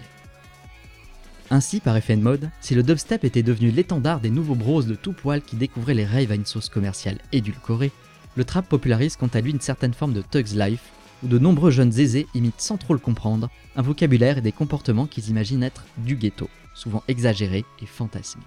Ainsi, 1.51 1.79
par 1.79 1.95
effet 1.95 2.15
de 2.15 2.23
mode, 2.23 2.49
si 2.59 2.73
le 2.73 2.81
dubstep 2.81 3.23
était 3.23 3.43
devenu 3.43 3.69
l'étendard 3.69 4.19
des 4.19 4.31
nouveaux 4.31 4.55
bros 4.55 4.81
de 4.81 4.95
tout 4.95 5.13
poil 5.13 5.43
qui 5.43 5.57
découvraient 5.57 5.93
les 5.93 6.07
raves 6.07 6.31
à 6.31 6.35
une 6.35 6.47
sauce 6.47 6.69
commerciale 6.69 7.19
édulcorée, 7.31 7.91
le 8.35 8.45
trap 8.45 8.67
popularise 8.67 9.15
quant 9.15 9.29
à 9.31 9.41
lui 9.41 9.51
une 9.51 9.61
certaine 9.61 9.93
forme 9.93 10.13
de 10.13 10.23
thug's 10.23 10.55
life, 10.55 10.91
où 11.23 11.27
de 11.27 11.39
nombreux 11.39 11.71
jeunes 11.71 11.97
aisés 11.99 12.27
imitent 12.33 12.61
sans 12.61 12.77
trop 12.77 12.93
le 12.93 12.99
comprendre 12.99 13.49
un 13.75 13.81
vocabulaire 13.81 14.37
et 14.37 14.41
des 14.41 14.51
comportements 14.51 15.07
qu'ils 15.07 15.29
imaginent 15.29 15.63
être 15.63 15.85
du 15.97 16.15
ghetto, 16.15 16.49
souvent 16.73 17.03
exagérés 17.07 17.65
et 17.81 17.85
fantasmés. 17.85 18.43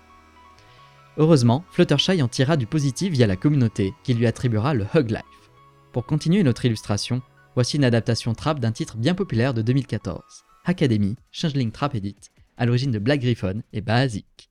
Heureusement, 1.16 1.64
Fluttershy 1.70 2.22
en 2.22 2.28
tirera 2.28 2.56
du 2.56 2.66
positif 2.66 3.12
via 3.12 3.26
la 3.26 3.36
communauté, 3.36 3.92
qui 4.04 4.14
lui 4.14 4.26
attribuera 4.26 4.74
le 4.74 4.86
Hug 4.94 5.10
Life. 5.10 5.50
Pour 5.92 6.06
continuer 6.06 6.42
notre 6.42 6.64
illustration, 6.64 7.20
voici 7.54 7.76
une 7.76 7.84
adaptation 7.84 8.32
trap 8.34 8.60
d'un 8.60 8.72
titre 8.72 8.96
bien 8.96 9.14
populaire 9.14 9.52
de 9.52 9.62
2014, 9.62 10.22
Academy, 10.64 11.16
Changeling 11.32 11.72
Trap 11.72 11.96
Edit, 11.96 12.16
à 12.56 12.66
l'origine 12.66 12.92
de 12.92 12.98
Black 12.98 13.20
Griffon 13.20 13.62
et 13.72 13.80
Basic. 13.80 14.48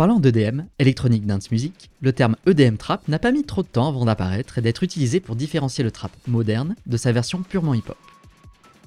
parlant 0.00 0.18
d'EDM, 0.18 0.62
Electronic 0.78 1.26
Dance 1.26 1.50
Music, 1.50 1.90
le 2.00 2.14
terme 2.14 2.34
EDM 2.46 2.78
Trap 2.78 3.06
n'a 3.06 3.18
pas 3.18 3.32
mis 3.32 3.44
trop 3.44 3.62
de 3.62 3.68
temps 3.68 3.86
avant 3.86 4.06
d'apparaître 4.06 4.56
et 4.56 4.62
d'être 4.62 4.82
utilisé 4.82 5.20
pour 5.20 5.36
différencier 5.36 5.84
le 5.84 5.90
trap 5.90 6.10
moderne 6.26 6.74
de 6.86 6.96
sa 6.96 7.12
version 7.12 7.42
purement 7.42 7.74
hip-hop. 7.74 7.98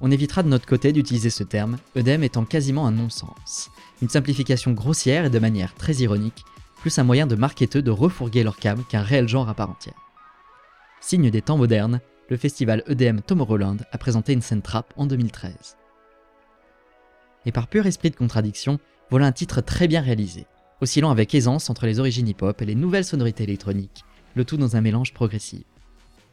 On 0.01 0.09
évitera 0.09 0.41
de 0.41 0.47
notre 0.47 0.65
côté 0.65 0.91
d'utiliser 0.91 1.29
ce 1.29 1.43
terme, 1.43 1.77
EDM 1.95 2.23
étant 2.23 2.45
quasiment 2.45 2.87
un 2.87 2.91
non-sens, 2.91 3.69
une 4.01 4.09
simplification 4.09 4.71
grossière 4.71 5.25
et 5.25 5.29
de 5.29 5.37
manière 5.37 5.75
très 5.75 5.93
ironique, 5.97 6.45
plus 6.77 6.97
un 6.97 7.03
moyen 7.03 7.27
de 7.27 7.35
marketeux 7.35 7.83
de 7.83 7.91
refourguer 7.91 8.41
leur 8.41 8.57
cam 8.57 8.83
qu'un 8.83 9.03
réel 9.03 9.27
genre 9.27 9.49
à 9.49 9.53
part 9.53 9.69
entière. 9.69 10.09
Signe 10.99 11.29
des 11.29 11.43
temps 11.43 11.57
modernes, 11.59 12.01
le 12.27 12.37
festival 12.37 12.81
EDM 12.87 13.19
Tomorrowland 13.19 13.77
a 13.91 13.99
présenté 13.99 14.33
une 14.33 14.41
scène 14.41 14.63
trap 14.63 14.91
en 14.97 15.05
2013. 15.05 15.77
Et 17.45 17.51
par 17.51 17.67
pur 17.67 17.85
esprit 17.85 18.09
de 18.09 18.15
contradiction, 18.15 18.79
voilà 19.11 19.27
un 19.27 19.31
titre 19.31 19.61
très 19.61 19.87
bien 19.87 20.01
réalisé, 20.01 20.47
oscillant 20.83 21.09
avec 21.09 21.33
aisance 21.33 21.69
entre 21.69 21.85
les 21.85 21.99
origines 21.99 22.27
hip-hop 22.27 22.61
et 22.61 22.65
les 22.65 22.75
nouvelles 22.75 23.05
sonorités 23.05 23.43
électroniques, 23.43 24.03
le 24.35 24.45
tout 24.45 24.57
dans 24.57 24.75
un 24.75 24.81
mélange 24.81 25.13
progressif. 25.13 25.63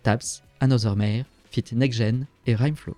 Taps, 0.03 0.43
Another 0.61 0.97
Mare, 0.97 1.25
Fit 1.51 1.65
Next 1.73 1.99
Gen 1.99 2.27
et 2.47 2.55
Rhymeflow. 2.55 2.97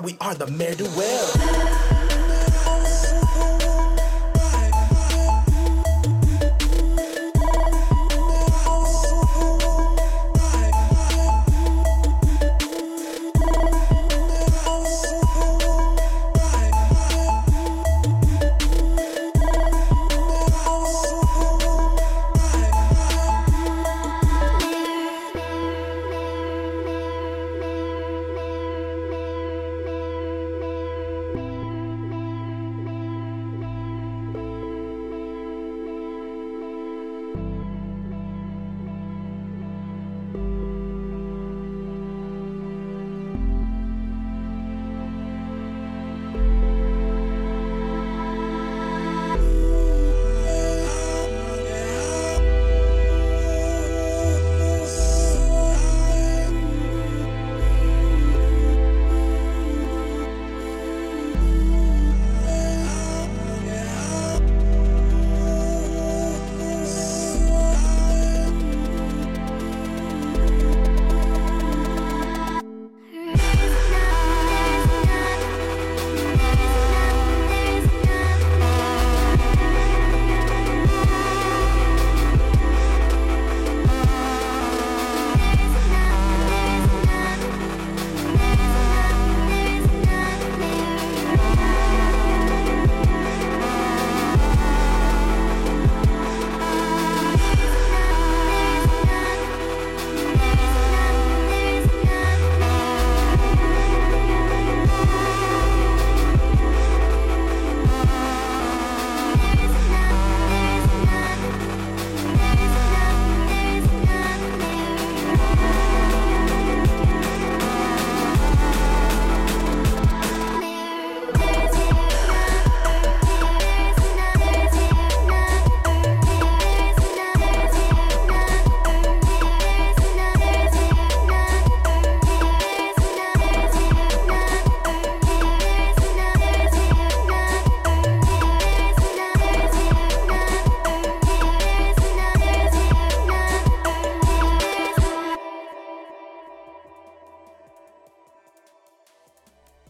we 0.00 0.16
are 0.20 0.34
the 0.34 0.46
Mare 0.48 0.74
Duel. 0.74 1.97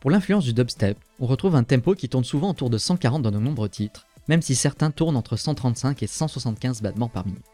Pour 0.08 0.14
l'influence 0.14 0.46
du 0.46 0.54
dubstep, 0.54 0.96
on 1.20 1.26
retrouve 1.26 1.54
un 1.54 1.64
tempo 1.64 1.94
qui 1.94 2.08
tourne 2.08 2.24
souvent 2.24 2.52
autour 2.52 2.70
de 2.70 2.78
140 2.78 3.20
dans 3.20 3.30
de 3.30 3.38
nombreux 3.38 3.68
titres, 3.68 4.06
même 4.26 4.40
si 4.40 4.54
certains 4.54 4.90
tournent 4.90 5.18
entre 5.18 5.36
135 5.36 6.02
et 6.02 6.06
175 6.06 6.80
battements 6.80 7.10
par 7.10 7.26
minute. 7.26 7.44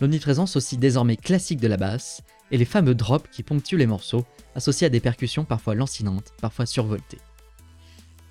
L'omniprésence 0.00 0.56
aussi 0.56 0.78
désormais 0.78 1.16
classique 1.16 1.60
de 1.60 1.68
la 1.68 1.76
basse, 1.76 2.22
et 2.50 2.58
les 2.58 2.64
fameux 2.64 2.96
drops 2.96 3.30
qui 3.30 3.44
ponctuent 3.44 3.76
les 3.76 3.86
morceaux, 3.86 4.24
associés 4.56 4.88
à 4.88 4.90
des 4.90 4.98
percussions 4.98 5.44
parfois 5.44 5.76
lancinantes, 5.76 6.32
parfois 6.40 6.66
survoltées. 6.66 7.20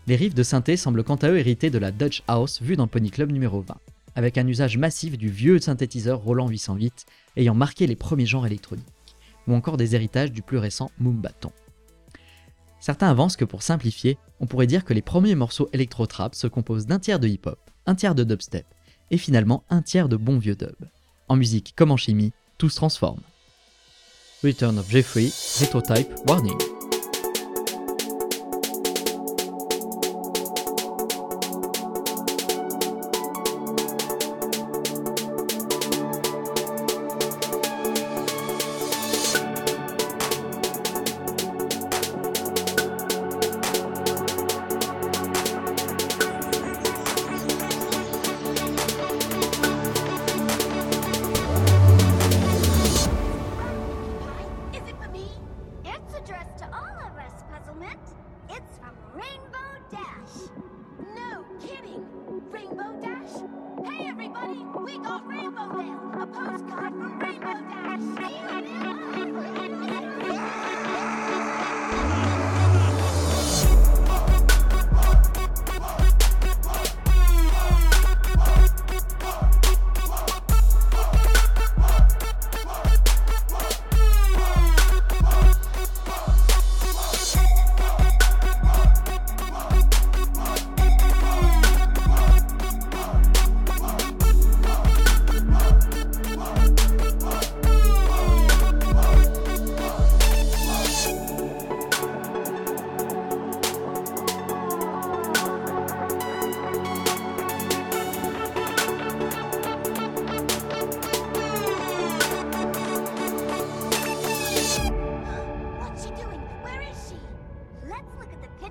Les 0.07 0.17
riffs 0.17 0.35
de 0.35 0.43
synthé 0.43 0.75
semblent 0.75 1.05
quant 1.05 1.15
à 1.15 1.29
eux 1.29 1.37
hérités 1.37 1.69
de 1.69 1.79
la 1.79 1.91
Dutch 1.93 2.23
House 2.27 2.61
vue 2.61 2.75
dans 2.75 2.87
Pony 2.87 3.09
Club 3.09 3.31
numéro 3.31 3.61
20, 3.61 3.73
avec 4.15 4.37
un 4.37 4.47
usage 4.47 4.77
massif 4.77 5.17
du 5.17 5.29
vieux 5.29 5.61
synthétiseur 5.61 6.19
Roland 6.19 6.49
808 6.49 7.05
ayant 7.37 7.55
marqué 7.55 7.87
les 7.87 7.95
premiers 7.95 8.25
genres 8.25 8.47
électroniques, 8.47 8.85
ou 9.47 9.53
encore 9.53 9.77
des 9.77 9.95
héritages 9.95 10.33
du 10.33 10.41
plus 10.41 10.57
récent 10.57 10.91
Moombaton. 10.99 11.53
Certains 12.79 13.09
avancent 13.09 13.35
que 13.35 13.45
pour 13.45 13.61
simplifier, 13.61 14.17
on 14.39 14.45
pourrait 14.45 14.67
dire 14.67 14.85
que 14.85 14.93
les 14.93 15.01
premiers 15.01 15.35
morceaux 15.35 15.69
électro-trap 15.73 16.35
se 16.35 16.47
composent 16.47 16.87
d'un 16.87 16.99
tiers 16.99 17.19
de 17.19 17.27
hip-hop, 17.27 17.59
un 17.85 17.95
tiers 17.95 18.15
de 18.15 18.23
dubstep, 18.23 18.65
et 19.11 19.17
finalement 19.17 19.63
un 19.69 19.81
tiers 19.81 20.09
de 20.09 20.15
bon 20.15 20.37
vieux 20.37 20.55
dub. 20.55 20.75
En 21.27 21.35
musique 21.35 21.73
comme 21.75 21.91
en 21.91 21.97
chimie, 21.97 22.31
tout 22.57 22.69
se 22.69 22.75
transforme. 22.75 23.21
Return 24.43 24.77
of 24.77 24.89
Jeffrey, 24.89 25.29
Retrotype, 25.59 26.09
Warning. 26.27 26.78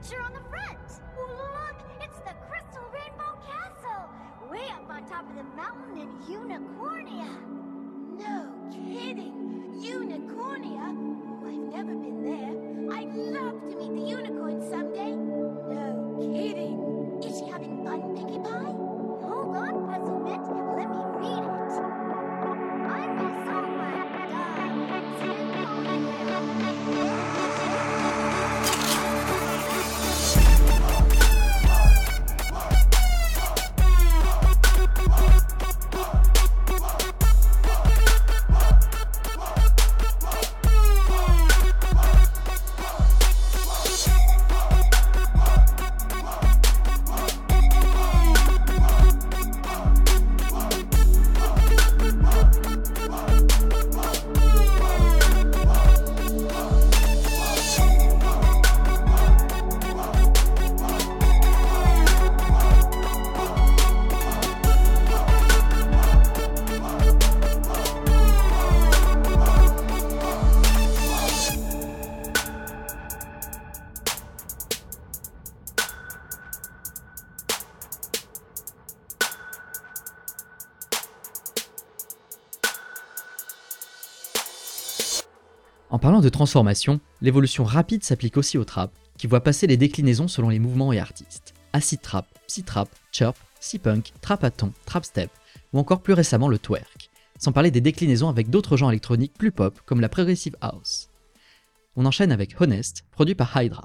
Picture 0.09 0.23
on 0.23 0.33
the 0.33 0.41
front. 0.49 0.79
Look, 1.17 1.77
it's 2.01 2.19
the 2.21 2.35
Crystal 2.49 2.85
Rainbow 2.93 3.39
Castle, 3.47 4.09
way 4.51 4.69
up 4.71 4.89
on 4.89 5.05
top 5.07 5.29
of 5.29 5.37
the 5.37 5.45
mountain 5.55 5.99
in 5.99 6.09
Unicornia. 6.23 7.29
No 8.17 8.51
kidding, 8.71 9.75
Unicornia? 9.83 10.97
I've 11.47 11.75
never 11.75 11.95
been 11.95 12.23
there. 12.25 12.97
I'd 12.97 13.15
love 13.15 13.61
to 13.69 13.77
meet 13.77 14.03
the 14.03 14.09
unicorn 14.09 14.63
someday. 14.71 15.13
No 15.13 16.17
kidding. 16.21 16.88
De 86.23 86.29
transformation, 86.29 87.01
l'évolution 87.21 87.65
rapide 87.65 88.05
s'applique 88.05 88.37
aussi 88.37 88.59
au 88.59 88.65
trap, 88.65 88.93
qui 89.17 89.27
voit 89.27 89.43
passer 89.43 89.67
les 89.67 89.77
déclinaisons 89.77 90.29
selon 90.29 90.49
les 90.49 90.59
mouvements 90.59 90.93
et 90.93 90.99
artistes. 90.99 91.55
Acid 91.73 92.01
trap, 92.01 92.27
psy-trap, 92.47 92.89
chirp, 93.13 93.37
psy-punk, 93.61 94.13
trap 94.21 94.45
à 94.45 94.51
trap 94.51 95.05
step, 95.05 95.31
ou 95.73 95.79
encore 95.79 96.01
plus 96.01 96.15
récemment 96.15 96.49
le 96.49 96.59
twerk, 96.59 97.11
sans 97.39 97.53
parler 97.53 97.71
des 97.71 97.81
déclinaisons 97.81 98.29
avec 98.29 98.51
d'autres 98.51 98.77
genres 98.77 98.91
électroniques 98.91 99.35
plus 99.37 99.53
pop 99.53 99.81
comme 99.85 100.01
la 100.01 100.09
progressive 100.09 100.57
house. 100.61 101.09
On 101.97 102.07
enchaîne 102.07 102.33
avec 102.33 102.61
Honest, 102.61 103.05
produit 103.11 103.35
par 103.35 103.61
Hydra. 103.61 103.85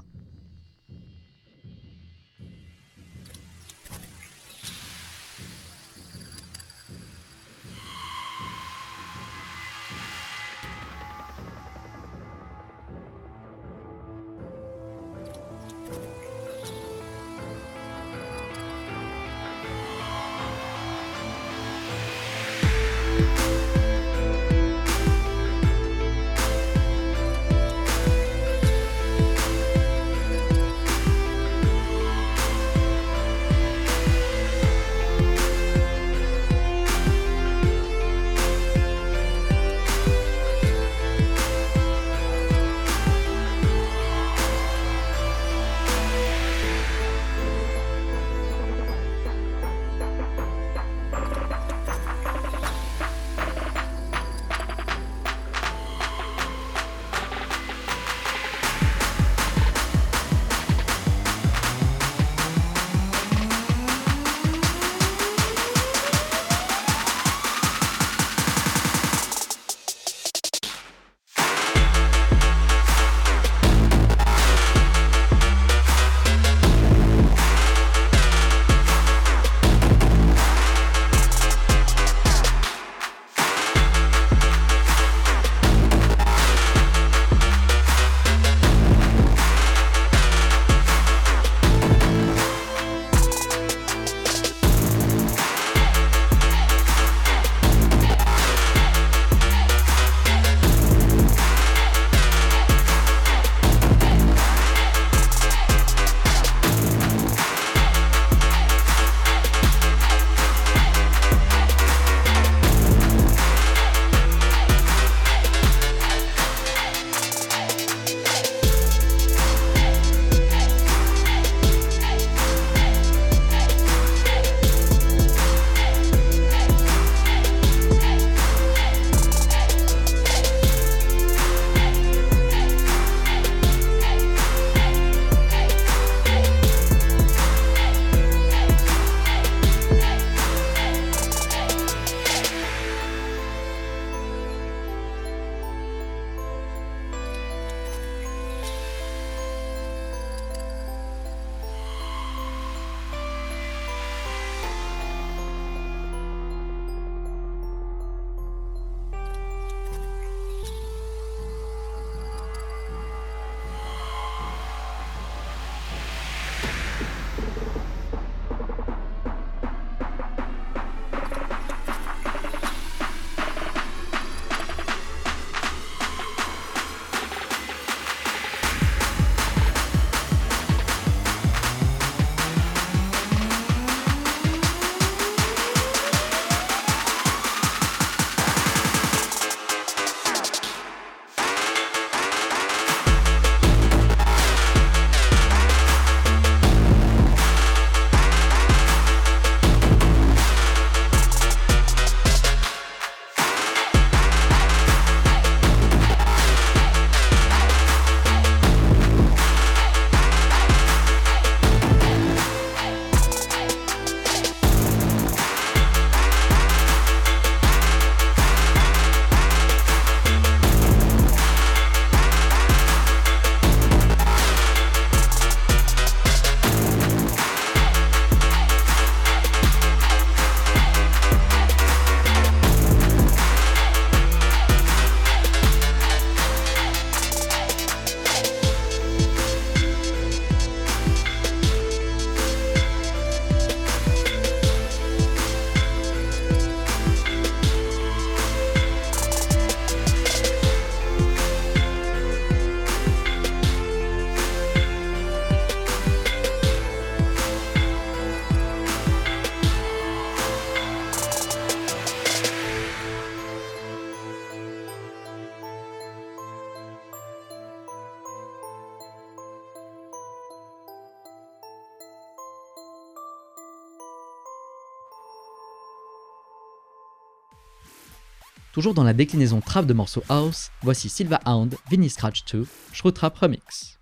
Toujours 278.84 278.92
dans 278.92 279.02
la 279.02 279.14
déclinaison 279.14 279.62
trap 279.62 279.86
de 279.86 279.94
morceaux 279.94 280.22
house, 280.28 280.70
voici 280.82 281.08
Silva 281.08 281.40
Hound, 281.46 281.74
Vinny 281.90 282.10
Scratch 282.10 282.44
2, 282.52 282.66
Shrew 282.92 283.12
Trap 283.12 283.34
Remix. 283.38 283.98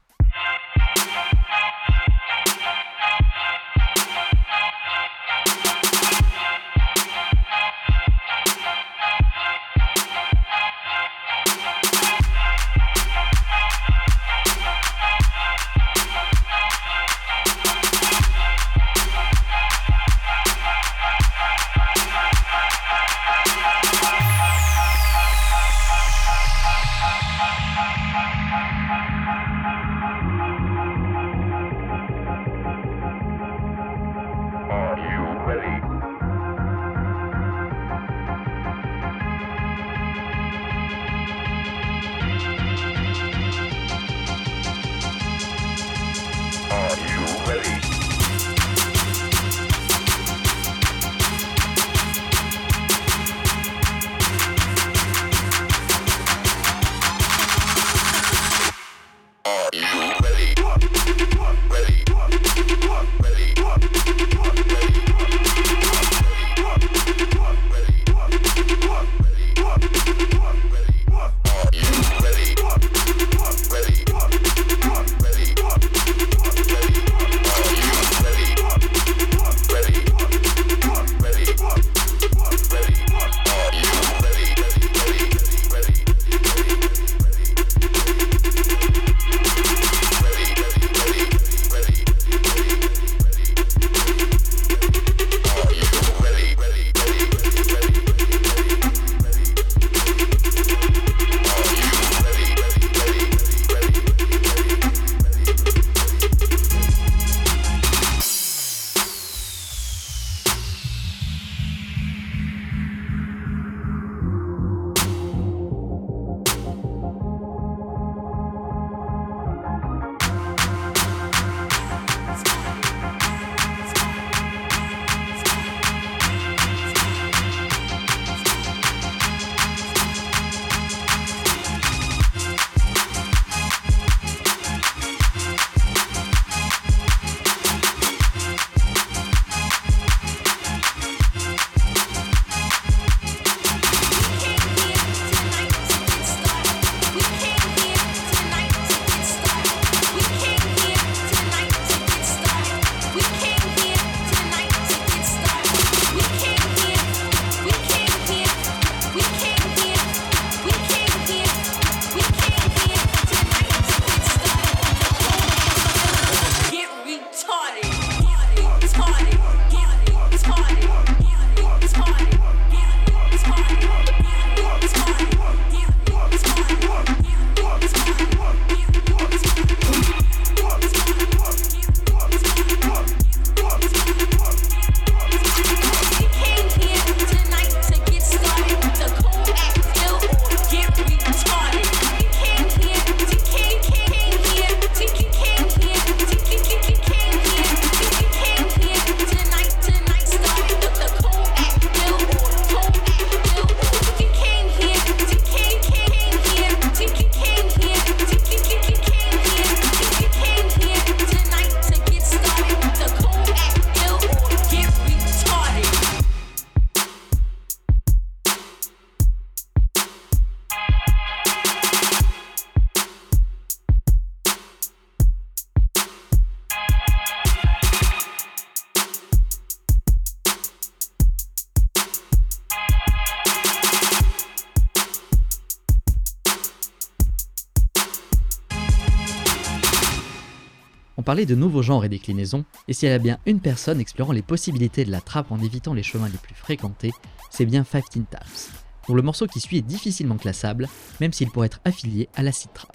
Parlait 241.33 241.47
de 241.47 241.55
nouveaux 241.55 241.81
genres 241.81 242.05
et 242.05 242.11
déclinaisons, 242.11 242.67
et 242.89 242.93
s'il 242.93 243.09
y 243.09 243.13
a 243.13 243.19
bien 243.19 243.39
une 243.47 243.61
personne 243.61 244.01
explorant 244.01 244.35
les 244.35 244.43
possibilités 244.43 245.07
de 245.07 245.11
la 245.11 245.23
trappe 245.23 245.51
en 245.51 245.59
évitant 245.61 245.95
les 245.95 246.03
chemins 246.03 246.29
les 246.29 246.37
plus 246.37 246.55
fréquentés, 246.55 247.13
c'est 247.49 247.65
bien 247.65 247.85
15 247.85 248.03
Taps, 248.29 248.71
dont 249.09 249.15
le 249.15 249.23
morceau 249.23 249.47
qui 249.47 249.59
suit 249.59 249.79
est 249.79 249.81
difficilement 249.81 250.37
classable, 250.37 250.91
même 251.23 251.33
s'il 251.33 251.49
pourrait 251.49 251.69
être 251.69 251.81
affilié 251.87 252.29
à 252.35 252.43
la 252.43 252.53
trap. 252.53 252.95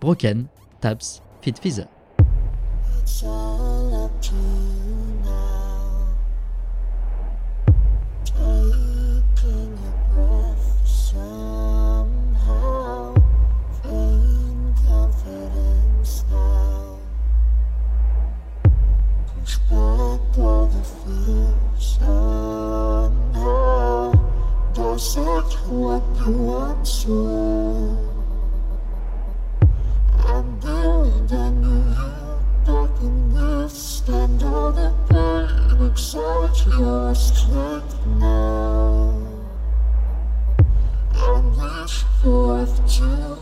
Broken, 0.00 0.46
Taps, 0.80 1.20
Fit 1.42 1.52
Feather. 1.60 1.86
explained 19.50 20.20
all 20.38 20.66
the 20.66 20.84
fears 21.00 21.98
and 22.02 23.32
now 23.32 24.12
dissect 24.72 25.54
what 25.66 26.04
you 26.20 26.54
answer? 26.68 27.96
And 30.30 30.60
building 30.60 31.64
you 31.66 31.82
back 32.64 33.00
in 33.00 33.34
this 33.34 33.72
stand 33.72 34.40
out 34.44 34.78
of 34.78 35.08
pain 35.08 35.48
and 35.70 35.90
excite 35.90 36.66
your 36.78 37.12
strength 37.16 38.06
now. 38.06 39.16
And 41.26 41.56
reach 41.56 42.04
forth 42.22 42.76
to 42.98 43.36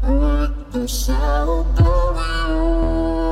break 0.00 0.70
the 0.72 0.88
sound 0.88 1.78
you? 1.78 3.31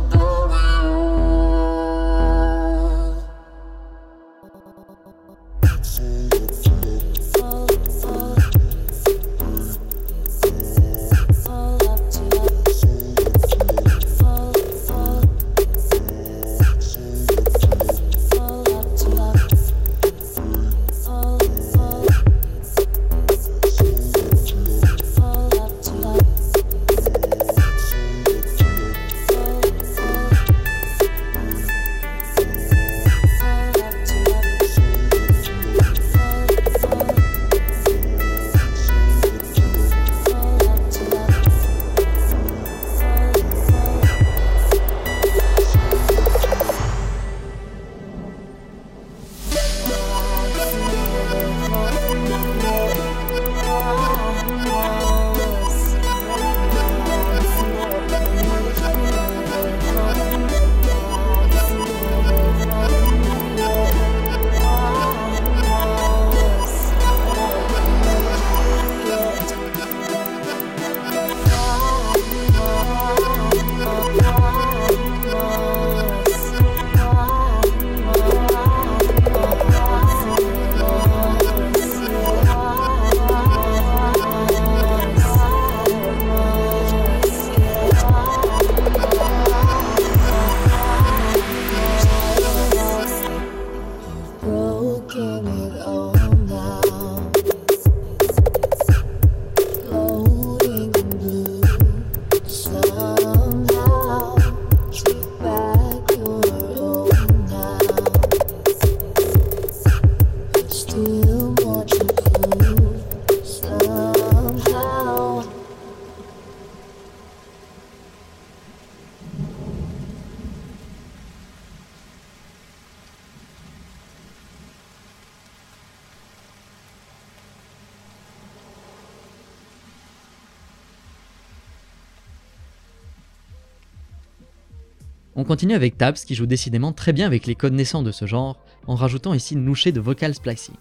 continue 135.61 135.75
avec 135.75 135.95
Tabs 135.95 136.15
qui 136.15 136.33
joue 136.33 136.47
décidément 136.47 136.91
très 136.91 137.13
bien 137.13 137.27
avec 137.27 137.45
les 137.45 137.53
codes 137.53 137.73
naissants 137.73 138.01
de 138.01 138.11
ce 138.11 138.25
genre, 138.25 138.57
en 138.87 138.95
rajoutant 138.95 139.35
ici 139.35 139.53
une 139.53 139.63
louchée 139.63 139.91
de 139.91 139.99
vocal 139.99 140.33
splicing. 140.33 140.73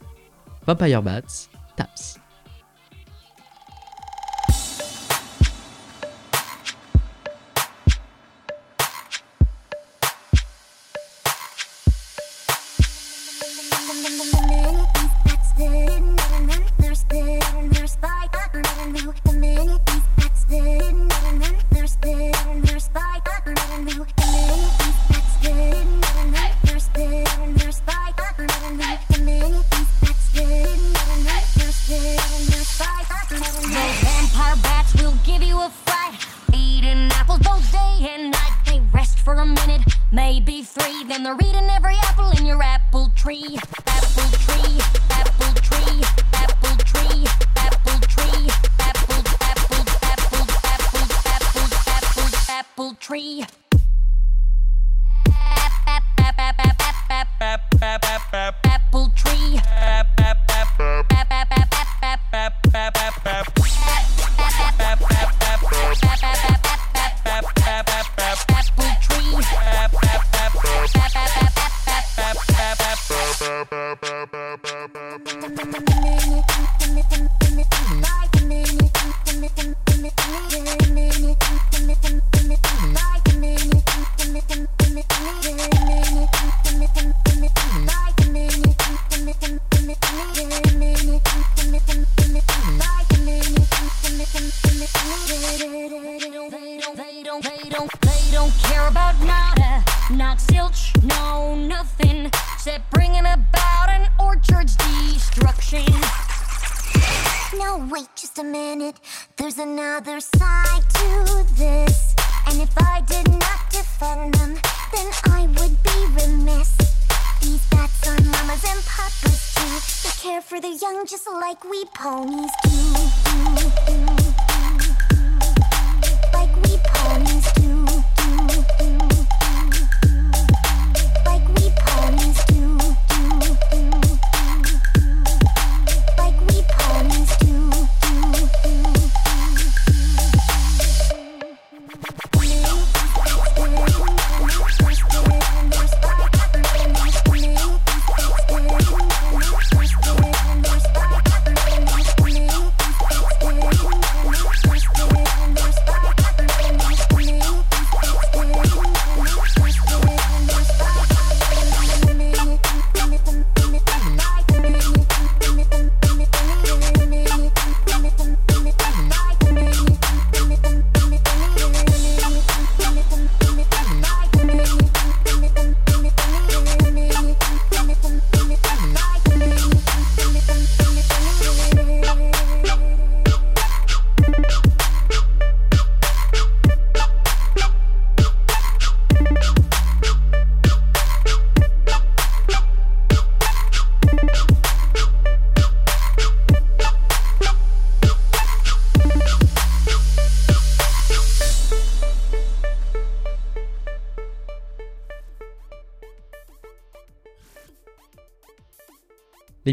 Vampire 0.66 1.02
Bats, 1.02 1.20
Tabs. 1.76 2.19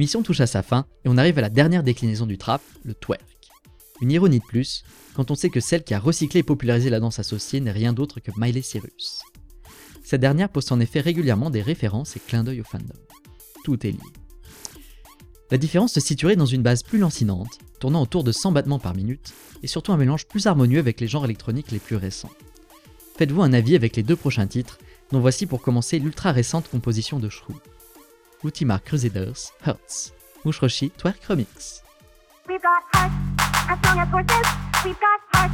L'émission 0.08 0.24
touche 0.24 0.40
à 0.40 0.48
sa 0.48 0.64
fin 0.64 0.86
et 1.04 1.10
on 1.10 1.18
arrive 1.18 1.38
à 1.38 1.42
la 1.42 1.50
dernière 1.50 1.84
déclinaison 1.84 2.26
du 2.26 2.38
trap, 2.38 2.62
le 2.86 2.94
twerk. 2.94 3.22
Une 4.00 4.10
ironie 4.10 4.40
de 4.40 4.46
plus, 4.46 4.86
quand 5.14 5.32
on 5.32 5.36
sait 5.36 5.50
que 5.50 5.60
celle 5.60 5.84
qui 5.84 5.94
a 5.94 6.00
recyclé 6.00 6.40
et 6.40 6.44
popularisé 6.44 6.90
la 6.90 7.02
danse 7.02 7.20
associée 7.20 7.60
n'est 7.60 7.74
rien 7.74 7.92
d'autre 7.92 8.22
que 8.22 8.32
Miley 8.38 8.62
Cyrus. 8.62 9.22
Cette 10.06 10.22
dernière 10.22 10.48
poste 10.48 10.72
en 10.72 10.80
effet 10.80 11.02
régulièrement 11.02 11.50
des 11.50 11.62
références 11.62 12.16
et 12.16 12.22
clins 12.26 12.46
d'œil 12.46 12.62
au 12.62 12.64
fandom. 12.64 12.96
Tout 13.66 13.86
est 13.86 13.92
lié. 13.92 14.00
La 15.52 15.58
différence 15.58 15.92
se 15.92 16.00
situerait 16.00 16.38
dans 16.38 16.46
une 16.46 16.64
base 16.64 16.84
plus 16.84 17.00
lancinante, 17.00 17.60
tournant 17.82 18.04
autour 18.04 18.24
de 18.24 18.32
100 18.32 18.54
battements 18.54 18.80
par 18.80 18.96
minute, 18.96 19.34
et 19.62 19.68
surtout 19.68 19.92
un 19.92 19.98
mélange 19.98 20.26
plus 20.26 20.48
harmonieux 20.48 20.80
avec 20.80 21.02
les 21.02 21.10
genres 21.10 21.26
électroniques 21.26 21.72
les 21.72 21.80
plus 21.80 21.98
récents. 21.98 22.32
Faites-vous 23.18 23.42
un 23.42 23.52
avis 23.52 23.76
avec 23.76 23.98
les 23.98 24.04
deux 24.04 24.16
prochains 24.16 24.48
titres, 24.48 24.80
dont 25.12 25.20
voici 25.20 25.48
pour 25.48 25.62
commencer 25.62 26.00
l'ultra 26.00 26.32
récente 26.32 26.70
composition 26.70 27.20
de 27.20 27.28
Shrew. 27.28 27.56
Ultimar 28.43 28.80
Crusaders, 28.85 29.51
Hurts, 29.61 30.11
Mushroshi 30.43 30.91
Twerk 30.97 31.19
Remix. 31.27 31.81
We've 32.47 32.61
got 32.61 32.84
hearts 32.93 33.14
as 33.69 33.77
strong 33.80 33.99
as 33.99 34.07
horses. 34.09 34.47
We've 34.85 34.99
got 34.99 35.19
hearts 35.34 35.53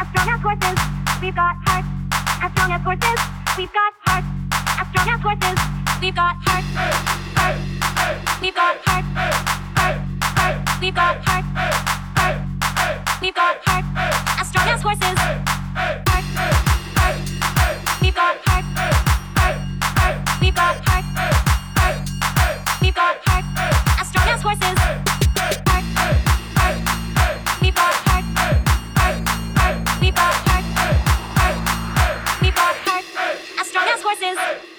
as 0.00 0.06
strong 0.08 0.28
as 0.30 0.40
horses. 0.40 0.78
We've 1.20 1.34
got 1.34 1.56
hearts 1.66 1.88
as 2.42 2.50
strong 2.52 2.72
as 2.72 2.82
horses. 2.82 3.20
We've 3.58 3.72
got 3.72 3.92
hearts 4.06 4.26
as 4.80 4.86
strong 4.88 5.08
as 5.10 5.20
horses. 5.20 5.58
We've 6.00 6.14
got 6.14 6.36
hearts. 6.46 6.66
hearts, 7.36 7.60
We've 8.40 8.54
got 8.54 8.76
hearts. 8.86 9.08
hearts, 9.14 10.00
hearts. 10.38 10.80
We've 10.80 10.94
got 10.94 11.16
hearts. 11.26 11.48
hearts, 12.16 13.20
We've 13.20 13.34
got 13.34 13.56
hearts 13.66 14.40
as 14.40 14.46
strong 14.48 14.68
as 14.68 14.82
horses. 14.82 15.18
Hearts, 15.20 16.08
hearts. 16.08 17.20
We've 18.00 18.14
got 18.14 18.36
hearts. 18.38 18.48
hearts, 18.48 18.68
horses. 24.42 24.78
Hark. 25.68 25.84
Horses. 34.02 34.69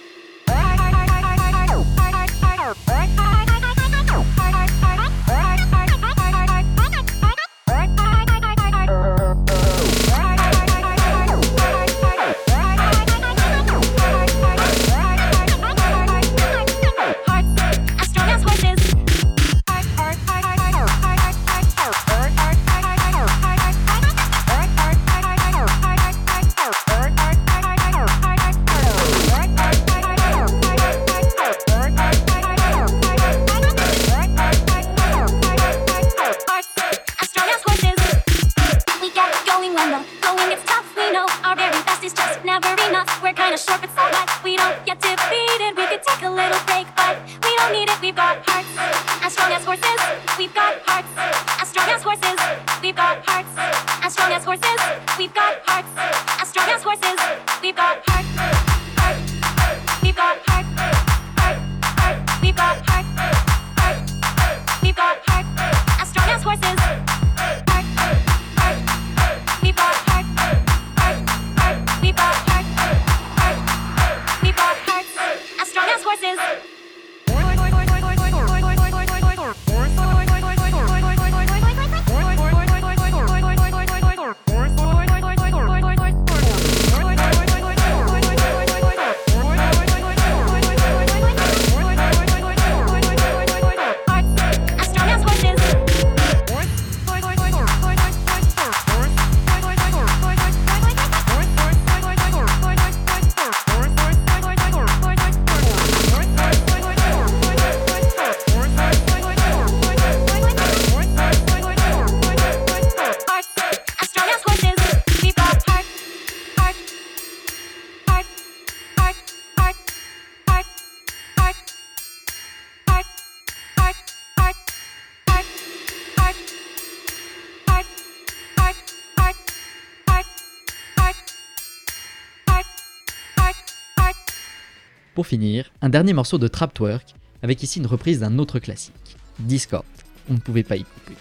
Un 135.81 135.89
dernier 135.89 136.13
morceau 136.13 136.37
de 136.37 136.47
Trap 136.47 136.73
Twerk, 136.73 137.15
avec 137.41 137.63
ici 137.63 137.79
une 137.79 137.85
reprise 137.85 138.19
d'un 138.19 138.37
autre 138.37 138.59
classique, 138.59 139.15
Discord. 139.39 139.85
On 140.29 140.33
ne 140.33 140.39
pouvait 140.39 140.63
pas 140.63 140.75
y 140.75 140.83
couper. 140.83 141.15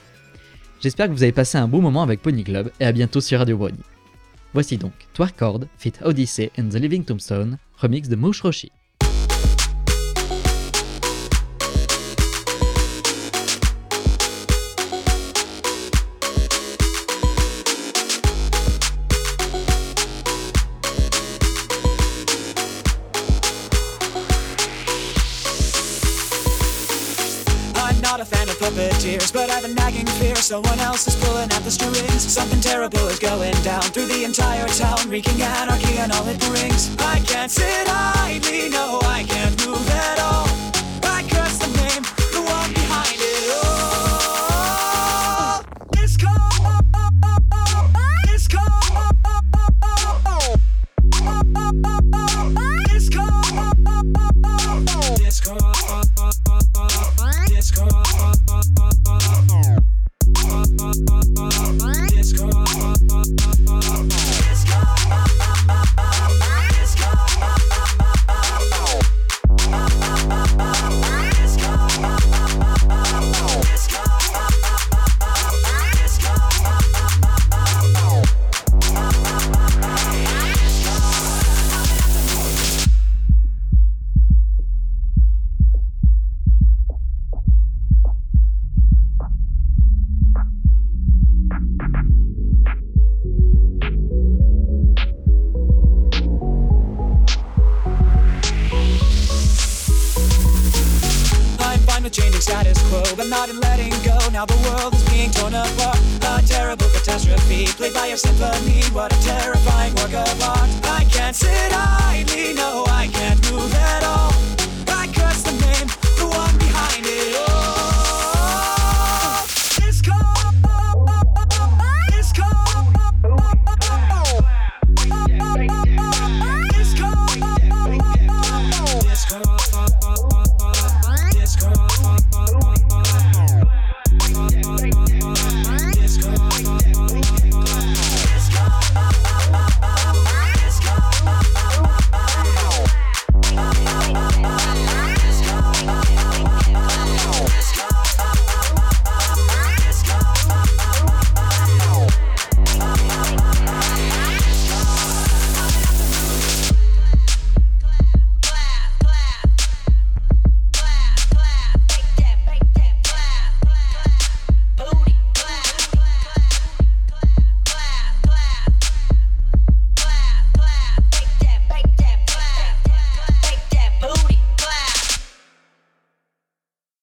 J'espère 0.81 1.07
que 1.07 1.13
vous 1.13 1.23
avez 1.23 1.33
passé 1.33 1.59
un 1.59 1.69
bon 1.69 1.81
moment 1.81 2.03
avec 2.03 2.21
Pony 2.21 2.43
Club 2.43 2.73
et 2.81 2.87
à 2.87 2.93
bientôt 2.93 3.21
sur 3.21 3.39
Radio 3.39 3.57
Brony. 3.57 3.79
Voici 4.53 4.79
donc 4.79 4.93
Twerkord, 5.15 5.61
Fit 5.79 5.93
Odyssey 6.03 6.51
and 6.59 6.71
the 6.71 6.75
Living 6.75 7.05
Tombstone, 7.05 7.59
remix 7.77 8.09
de 8.09 8.17
Mouche 8.17 8.41
Roshi. 8.41 8.73
I've 29.61 29.71
a 29.71 29.75
nagging 29.75 30.07
fear 30.07 30.35
someone 30.37 30.81
else 30.81 31.07
is 31.07 31.15
pulling 31.17 31.53
at 31.53 31.63
the 31.65 31.71
strings. 31.71 32.23
Something 32.23 32.63
terrible 32.63 33.07
is 33.09 33.19
going 33.19 33.53
down 33.63 33.83
through 33.83 34.07
the 34.07 34.25
entire 34.25 34.67
town, 34.69 35.11
wreaking 35.11 35.43
anarchy 35.43 35.99
and 35.99 36.11
all 36.13 36.27
it 36.29 36.41
brings. 36.41 36.97
I 36.99 37.21
can't 37.27 37.51
sit 37.51 37.87
idly, 37.87 38.71
no, 38.71 39.01
I 39.03 39.23
can't 39.23 39.67
move 39.67 39.91
at 39.91 40.19
all. 40.19 40.20